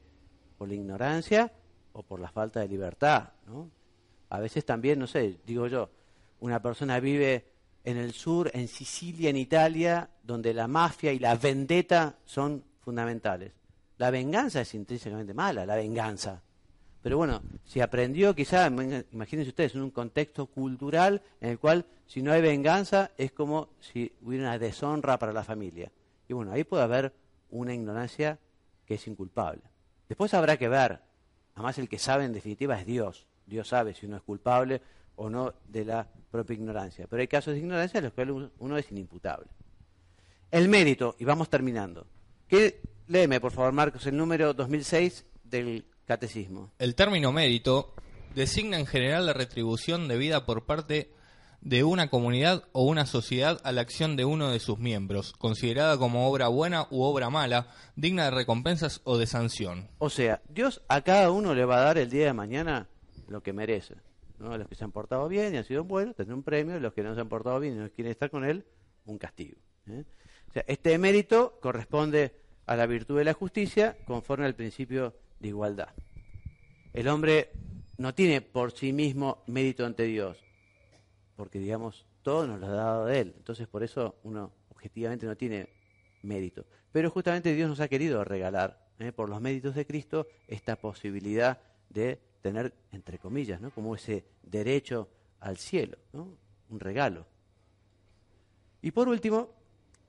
por 0.56 0.68
la 0.68 0.74
ignorancia 0.74 1.52
o 1.92 2.02
por 2.02 2.20
la 2.20 2.30
falta 2.30 2.60
de 2.60 2.68
libertad. 2.68 3.30
¿no? 3.46 3.70
A 4.30 4.40
veces 4.40 4.64
también, 4.64 4.98
no 4.98 5.06
sé, 5.06 5.38
digo 5.46 5.66
yo, 5.66 5.90
una 6.40 6.60
persona 6.60 7.00
vive 7.00 7.46
en 7.84 7.96
el 7.96 8.12
sur, 8.12 8.50
en 8.54 8.68
Sicilia, 8.68 9.30
en 9.30 9.36
Italia, 9.36 10.10
donde 10.22 10.54
la 10.54 10.66
mafia 10.66 11.12
y 11.12 11.18
la 11.18 11.36
vendetta 11.36 12.16
son 12.24 12.64
fundamentales. 12.80 13.52
La 13.98 14.10
venganza 14.10 14.62
es 14.62 14.74
intrínsecamente 14.74 15.34
mala, 15.34 15.64
la 15.64 15.76
venganza. 15.76 16.42
Pero 17.02 17.18
bueno, 17.18 17.42
si 17.64 17.80
aprendió 17.80 18.34
quizá, 18.34 18.66
imagínense 18.66 19.50
ustedes, 19.50 19.74
en 19.74 19.82
un 19.82 19.90
contexto 19.90 20.46
cultural 20.46 21.20
en 21.40 21.50
el 21.50 21.58
cual 21.58 21.84
si 22.06 22.22
no 22.22 22.32
hay 22.32 22.40
venganza 22.40 23.10
es 23.18 23.32
como 23.32 23.68
si 23.78 24.10
hubiera 24.22 24.44
una 24.48 24.58
deshonra 24.58 25.18
para 25.18 25.32
la 25.32 25.44
familia. 25.44 25.92
Y 26.26 26.32
bueno, 26.32 26.52
ahí 26.52 26.64
puede 26.64 26.82
haber 26.82 27.12
una 27.50 27.74
ignorancia 27.74 28.38
que 28.86 28.94
es 28.94 29.06
inculpable. 29.06 29.62
Después 30.14 30.33
habrá 30.33 30.57
que 30.57 30.68
ver, 30.68 31.00
además 31.57 31.77
el 31.79 31.88
que 31.88 31.98
sabe 31.98 32.24
en 32.24 32.33
definitiva 32.33 32.79
es 32.79 32.87
Dios. 32.87 33.27
Dios 33.46 33.66
sabe 33.66 33.94
si 33.94 34.07
uno 34.07 34.16
es 34.16 34.22
culpable 34.22 34.81
o 35.16 35.29
no 35.29 35.55
de 35.66 35.85
la 35.85 36.07
propia 36.31 36.55
ignorancia. 36.55 37.09
Pero 37.11 37.20
hay 37.20 37.27
casos 37.27 37.53
de 37.53 37.59
ignorancia 37.59 37.98
en 37.98 38.05
los 38.05 38.12
cuales 38.12 38.48
uno 38.61 38.79
es 38.79 38.88
inimputable. 38.92 39.48
El 40.53 40.68
mérito, 40.68 41.16
y 41.18 41.24
vamos 41.24 41.50
terminando. 41.50 42.07
¿Qué, 42.46 42.81
léeme, 43.09 43.40
por 43.40 43.50
favor, 43.50 43.72
Marcos, 43.72 44.07
el 44.07 44.16
número 44.16 44.55
2006 44.55 45.27
del 45.42 45.85
Catecismo. 46.05 46.70
El 46.79 46.94
término 46.94 47.33
mérito 47.33 47.92
designa 48.37 48.79
en 48.79 48.87
general 48.87 49.27
la 49.27 49.33
retribución 49.33 50.07
debida 50.07 50.46
por 50.46 50.64
parte 50.64 51.11
una 51.85 52.09
comunidad 52.09 52.64
o 52.72 52.85
una 52.85 53.07
sociedad 53.07 53.61
a 53.64 53.72
la 53.72 53.81
acción 53.81 54.16
de 54.16 54.24
uno 54.24 54.50
de 54.50 54.61
sus 54.61 54.79
miembros, 54.79 55.33
considerada 55.33 55.98
como 55.98 56.29
obra 56.29 56.48
buena 56.48 56.87
u 56.90 57.03
obra 57.03 57.31
mala, 57.31 57.68
digna 57.96 58.24
de 58.24 58.31
recompensas 58.31 59.00
o 59.05 59.18
de 59.18 59.27
sanción. 59.27 59.88
O 59.98 60.11
sea, 60.11 60.42
Dios 60.48 60.83
a 60.88 61.00
cada 61.00 61.31
uno 61.31 61.55
le 61.55 61.64
va 61.64 61.79
a 61.79 61.85
dar 61.85 61.98
el 61.98 62.11
día 62.11 62.27
de 62.27 62.33
mañana 62.33 62.88
lo 63.29 63.42
que 63.42 63.53
merece. 63.53 63.96
¿no? 64.38 64.57
Los 64.59 64.68
que 64.68 64.74
se 64.74 64.85
han 64.85 64.92
portado 64.92 65.29
bien 65.29 65.55
y 65.55 65.57
han 65.57 65.64
sido 65.64 65.85
buenos 65.85 66.16
tendrán 66.16 66.38
un 66.38 66.44
premio, 66.44 66.79
los 66.79 66.92
que 66.92 67.03
no 67.03 67.14
se 67.14 67.20
han 67.20 67.29
portado 67.29 67.59
bien 67.61 67.74
y 67.74 67.79
no 67.79 67.90
quieren 67.90 68.12
estar 68.12 68.31
con 68.31 68.44
él, 68.44 68.66
un 69.07 69.18
castigo. 69.18 69.57
¿eh? 69.88 70.05
O 70.48 70.53
sea, 70.53 70.64
este 70.68 70.96
mérito 70.98 71.59
corresponde 71.61 72.35
a 72.66 72.77
la 72.77 72.87
virtud 72.87 73.18
de 73.18 73.24
la 73.24 73.33
justicia 73.33 73.96
conforme 74.07 74.46
al 74.46 74.55
principio 74.55 75.14
de 75.40 75.48
igualdad. 75.48 75.88
El 76.92 77.09
hombre 77.09 77.50
no 77.96 78.14
tiene 78.14 78.40
por 78.40 78.72
sí 78.72 78.92
mismo 78.92 79.42
mérito 79.46 79.85
ante 79.85 80.05
Dios, 80.05 80.43
porque 81.37 81.59
digamos, 81.59 82.07
todo 82.23 82.47
nos 82.47 82.61
lo 82.61 82.66
ha 82.66 82.70
dado 82.70 83.07
de 83.07 83.20
Él. 83.20 83.35
Entonces 83.37 83.66
por 83.66 83.83
eso 83.83 84.16
uno 84.23 84.53
objetivamente 84.70 85.27
no 85.27 85.37
tiene 85.37 85.68
mérito. 86.23 86.64
Pero 86.92 87.11
justamente 87.11 87.55
Dios 87.55 87.68
nos 87.68 87.81
ha 87.81 87.88
querido 87.88 88.25
regalar, 88.25 88.88
¿eh? 88.99 89.12
por 89.12 89.29
los 89.29 89.40
méritos 89.40 89.75
de 89.75 89.87
Cristo, 89.87 90.27
esta 90.47 90.77
posibilidad 90.77 91.59
de 91.90 92.20
tener, 92.42 92.75
entre 92.92 93.18
comillas, 93.18 93.61
¿no? 93.61 93.70
como 93.70 93.94
ese 93.94 94.25
derecho 94.42 95.09
al 95.40 95.57
cielo, 95.57 95.99
¿no? 96.12 96.29
un 96.70 96.81
regalo. 96.81 97.27
Y 98.83 98.90
por 98.90 99.09
último, 99.09 99.51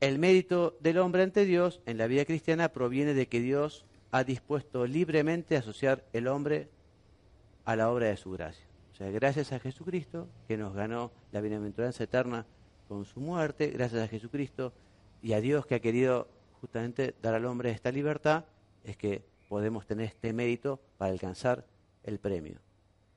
el 0.02 0.20
mérito 0.20 0.78
del 0.82 0.98
hombre 0.98 1.24
ante 1.24 1.46
Dios 1.46 1.82
en 1.86 1.98
la 1.98 2.08
vida 2.08 2.26
cristiana 2.26 2.70
proviene 2.70 3.14
de 3.14 3.28
que 3.28 3.40
Dios 3.40 3.86
ha 4.12 4.24
dispuesto 4.24 4.86
libremente 4.86 5.58
asociar 5.58 6.04
el 6.14 6.28
hombre 6.28 6.70
a 7.64 7.76
la 7.76 7.90
obra 7.90 8.08
de 8.08 8.18
su 8.18 8.32
gracia. 8.32 8.66
O 8.96 8.98
sea, 8.98 9.12
gracias 9.12 9.52
a 9.52 9.60
Jesucristo, 9.60 10.30
que 10.48 10.56
nos 10.56 10.74
ganó 10.74 11.12
la 11.34 11.42
bienaventuranza 11.42 12.06
eterna 12.06 12.46
con 12.88 13.04
su 13.04 13.20
muerte, 13.20 13.68
gracias 13.68 14.02
a 14.02 14.08
Jesucristo 14.08 14.72
y 15.22 15.34
a 15.34 15.42
Dios 15.42 15.66
que 15.66 15.76
ha 15.76 15.82
querido 15.82 16.30
justamente 16.62 17.14
dar 17.22 17.34
al 17.34 17.44
hombre 17.44 17.72
esta 17.72 17.92
libertad, 17.92 18.46
es 18.86 18.96
que 18.96 19.26
podemos 19.50 19.86
tener 19.86 20.06
este 20.06 20.32
mérito 20.32 20.80
para 20.98 21.12
alcanzar 21.12 21.66
el 22.06 22.20
premio. 22.20 22.62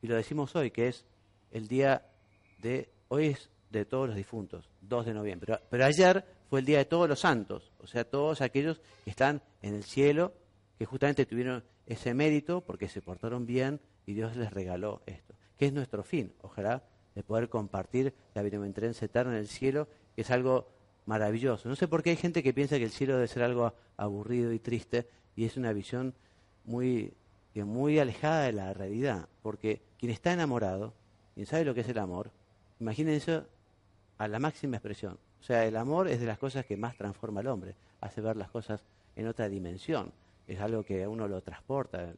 Y 0.02 0.08
lo 0.08 0.16
decimos 0.16 0.56
hoy, 0.56 0.72
que 0.72 0.88
es 0.88 1.04
el 1.52 1.68
día 1.68 2.04
de, 2.60 2.90
hoy 3.06 3.26
es 3.26 3.48
de 3.70 3.84
todos 3.84 4.08
los 4.08 4.16
difuntos, 4.16 4.68
2 4.80 5.06
de 5.06 5.14
noviembre, 5.14 5.46
pero, 5.46 5.64
pero 5.70 5.84
ayer 5.84 6.24
fue 6.50 6.58
el 6.58 6.66
día 6.66 6.78
de 6.78 6.86
todos 6.86 7.08
los 7.08 7.20
santos, 7.20 7.70
o 7.78 7.86
sea, 7.86 8.02
todos 8.02 8.40
aquellos 8.40 8.80
que 9.04 9.10
están 9.10 9.42
en 9.62 9.74
el 9.74 9.84
cielo, 9.84 10.34
que 10.76 10.86
justamente 10.86 11.24
tuvieron 11.24 11.62
ese 11.86 12.14
mérito 12.14 12.62
porque 12.62 12.88
se 12.88 13.00
portaron 13.00 13.46
bien 13.46 13.80
y 14.06 14.14
Dios 14.14 14.36
les 14.36 14.52
regaló 14.52 15.02
esto 15.06 15.38
que 15.58 15.66
es 15.66 15.72
nuestro 15.72 16.02
fin, 16.02 16.32
ojalá, 16.42 16.82
de 17.14 17.22
poder 17.22 17.48
compartir 17.48 18.14
la 18.34 18.42
bienaventuranza 18.42 19.04
eterna 19.04 19.32
en 19.32 19.38
el 19.38 19.48
cielo, 19.48 19.88
que 20.14 20.22
es 20.22 20.30
algo 20.30 20.68
maravilloso. 21.06 21.68
No 21.68 21.74
sé 21.74 21.88
por 21.88 22.02
qué 22.02 22.10
hay 22.10 22.16
gente 22.16 22.42
que 22.42 22.54
piensa 22.54 22.76
que 22.78 22.84
el 22.84 22.90
cielo 22.90 23.14
debe 23.14 23.26
ser 23.28 23.42
algo 23.42 23.74
aburrido 23.96 24.52
y 24.52 24.58
triste, 24.58 25.08
y 25.34 25.44
es 25.44 25.56
una 25.56 25.72
visión 25.72 26.14
muy, 26.64 27.12
muy 27.54 27.98
alejada 27.98 28.42
de 28.42 28.52
la 28.52 28.72
realidad, 28.72 29.28
porque 29.42 29.80
quien 29.98 30.12
está 30.12 30.32
enamorado, 30.32 30.94
quien 31.34 31.46
sabe 31.46 31.64
lo 31.64 31.74
que 31.74 31.80
es 31.80 31.88
el 31.88 31.98
amor, 31.98 32.30
imagínense 32.78 33.42
a 34.18 34.28
la 34.28 34.38
máxima 34.38 34.76
expresión. 34.76 35.18
O 35.40 35.42
sea, 35.42 35.64
el 35.64 35.76
amor 35.76 36.08
es 36.08 36.20
de 36.20 36.26
las 36.26 36.38
cosas 36.38 36.66
que 36.66 36.76
más 36.76 36.96
transforma 36.96 37.40
al 37.40 37.46
hombre, 37.48 37.74
hace 38.00 38.20
ver 38.20 38.36
las 38.36 38.50
cosas 38.50 38.84
en 39.16 39.26
otra 39.26 39.48
dimensión, 39.48 40.12
es 40.46 40.60
algo 40.60 40.84
que 40.84 41.02
a 41.02 41.08
uno 41.08 41.26
lo 41.26 41.40
transporta. 41.42 42.12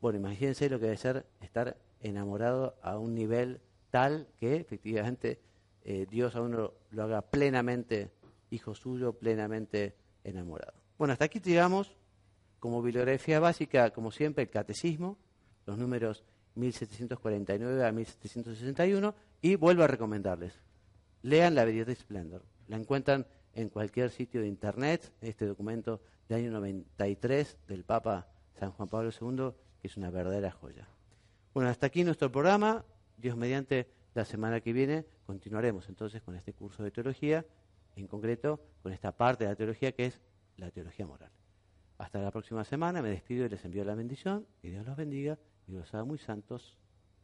Bueno, 0.00 0.18
imagínense 0.18 0.68
lo 0.68 0.78
que 0.78 0.86
debe 0.86 0.96
ser 0.96 1.24
estar 1.40 1.76
enamorado 2.02 2.76
a 2.82 2.98
un 2.98 3.14
nivel 3.14 3.60
tal 3.90 4.28
que 4.38 4.56
efectivamente 4.56 5.40
eh, 5.84 6.06
Dios 6.10 6.36
a 6.36 6.42
uno 6.42 6.72
lo 6.90 7.02
haga 7.02 7.22
plenamente 7.22 8.10
hijo 8.50 8.74
suyo, 8.74 9.14
plenamente 9.14 9.96
enamorado. 10.24 10.74
Bueno, 10.98 11.12
hasta 11.12 11.24
aquí 11.24 11.40
llegamos 11.40 11.96
como 12.60 12.82
bibliografía 12.82 13.40
básica, 13.40 13.90
como 13.90 14.12
siempre, 14.12 14.44
el 14.44 14.50
catecismo, 14.50 15.18
los 15.66 15.78
números 15.78 16.24
1749 16.54 17.84
a 17.84 17.92
1761, 17.92 19.14
y 19.40 19.56
vuelvo 19.56 19.82
a 19.82 19.88
recomendarles, 19.88 20.60
lean 21.22 21.54
la 21.54 21.64
de 21.64 21.94
Splendor, 21.94 22.44
la 22.68 22.76
encuentran 22.76 23.26
en 23.54 23.68
cualquier 23.68 24.10
sitio 24.10 24.42
de 24.42 24.48
internet, 24.48 25.12
este 25.20 25.46
documento 25.46 26.00
del 26.28 26.38
año 26.38 26.50
93 26.52 27.58
del 27.66 27.84
Papa 27.84 28.28
San 28.58 28.70
Juan 28.72 28.88
Pablo 28.88 29.10
II, 29.10 29.52
que 29.80 29.88
es 29.88 29.96
una 29.96 30.10
verdadera 30.10 30.50
joya. 30.52 30.86
Bueno, 31.54 31.68
hasta 31.68 31.86
aquí 31.86 32.02
nuestro 32.02 32.32
programa. 32.32 32.84
Dios 33.18 33.36
mediante 33.36 33.88
la 34.14 34.24
semana 34.24 34.60
que 34.60 34.72
viene 34.72 35.04
continuaremos 35.26 35.88
entonces 35.88 36.22
con 36.22 36.34
este 36.34 36.52
curso 36.54 36.82
de 36.82 36.90
teología, 36.90 37.44
en 37.94 38.06
concreto 38.06 38.60
con 38.82 38.92
esta 38.92 39.12
parte 39.12 39.44
de 39.44 39.50
la 39.50 39.56
teología 39.56 39.92
que 39.92 40.06
es 40.06 40.20
la 40.56 40.70
teología 40.70 41.06
moral. 41.06 41.30
Hasta 41.98 42.20
la 42.20 42.30
próxima 42.30 42.64
semana, 42.64 43.02
me 43.02 43.10
despido 43.10 43.46
y 43.46 43.48
les 43.48 43.64
envío 43.64 43.84
la 43.84 43.94
bendición, 43.94 44.46
que 44.60 44.70
Dios 44.70 44.84
los 44.86 44.96
bendiga 44.96 45.38
y 45.68 45.72
los 45.72 45.92
haga 45.94 46.04
muy 46.04 46.18
santos. 46.18 46.78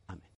Amén. 0.06 0.22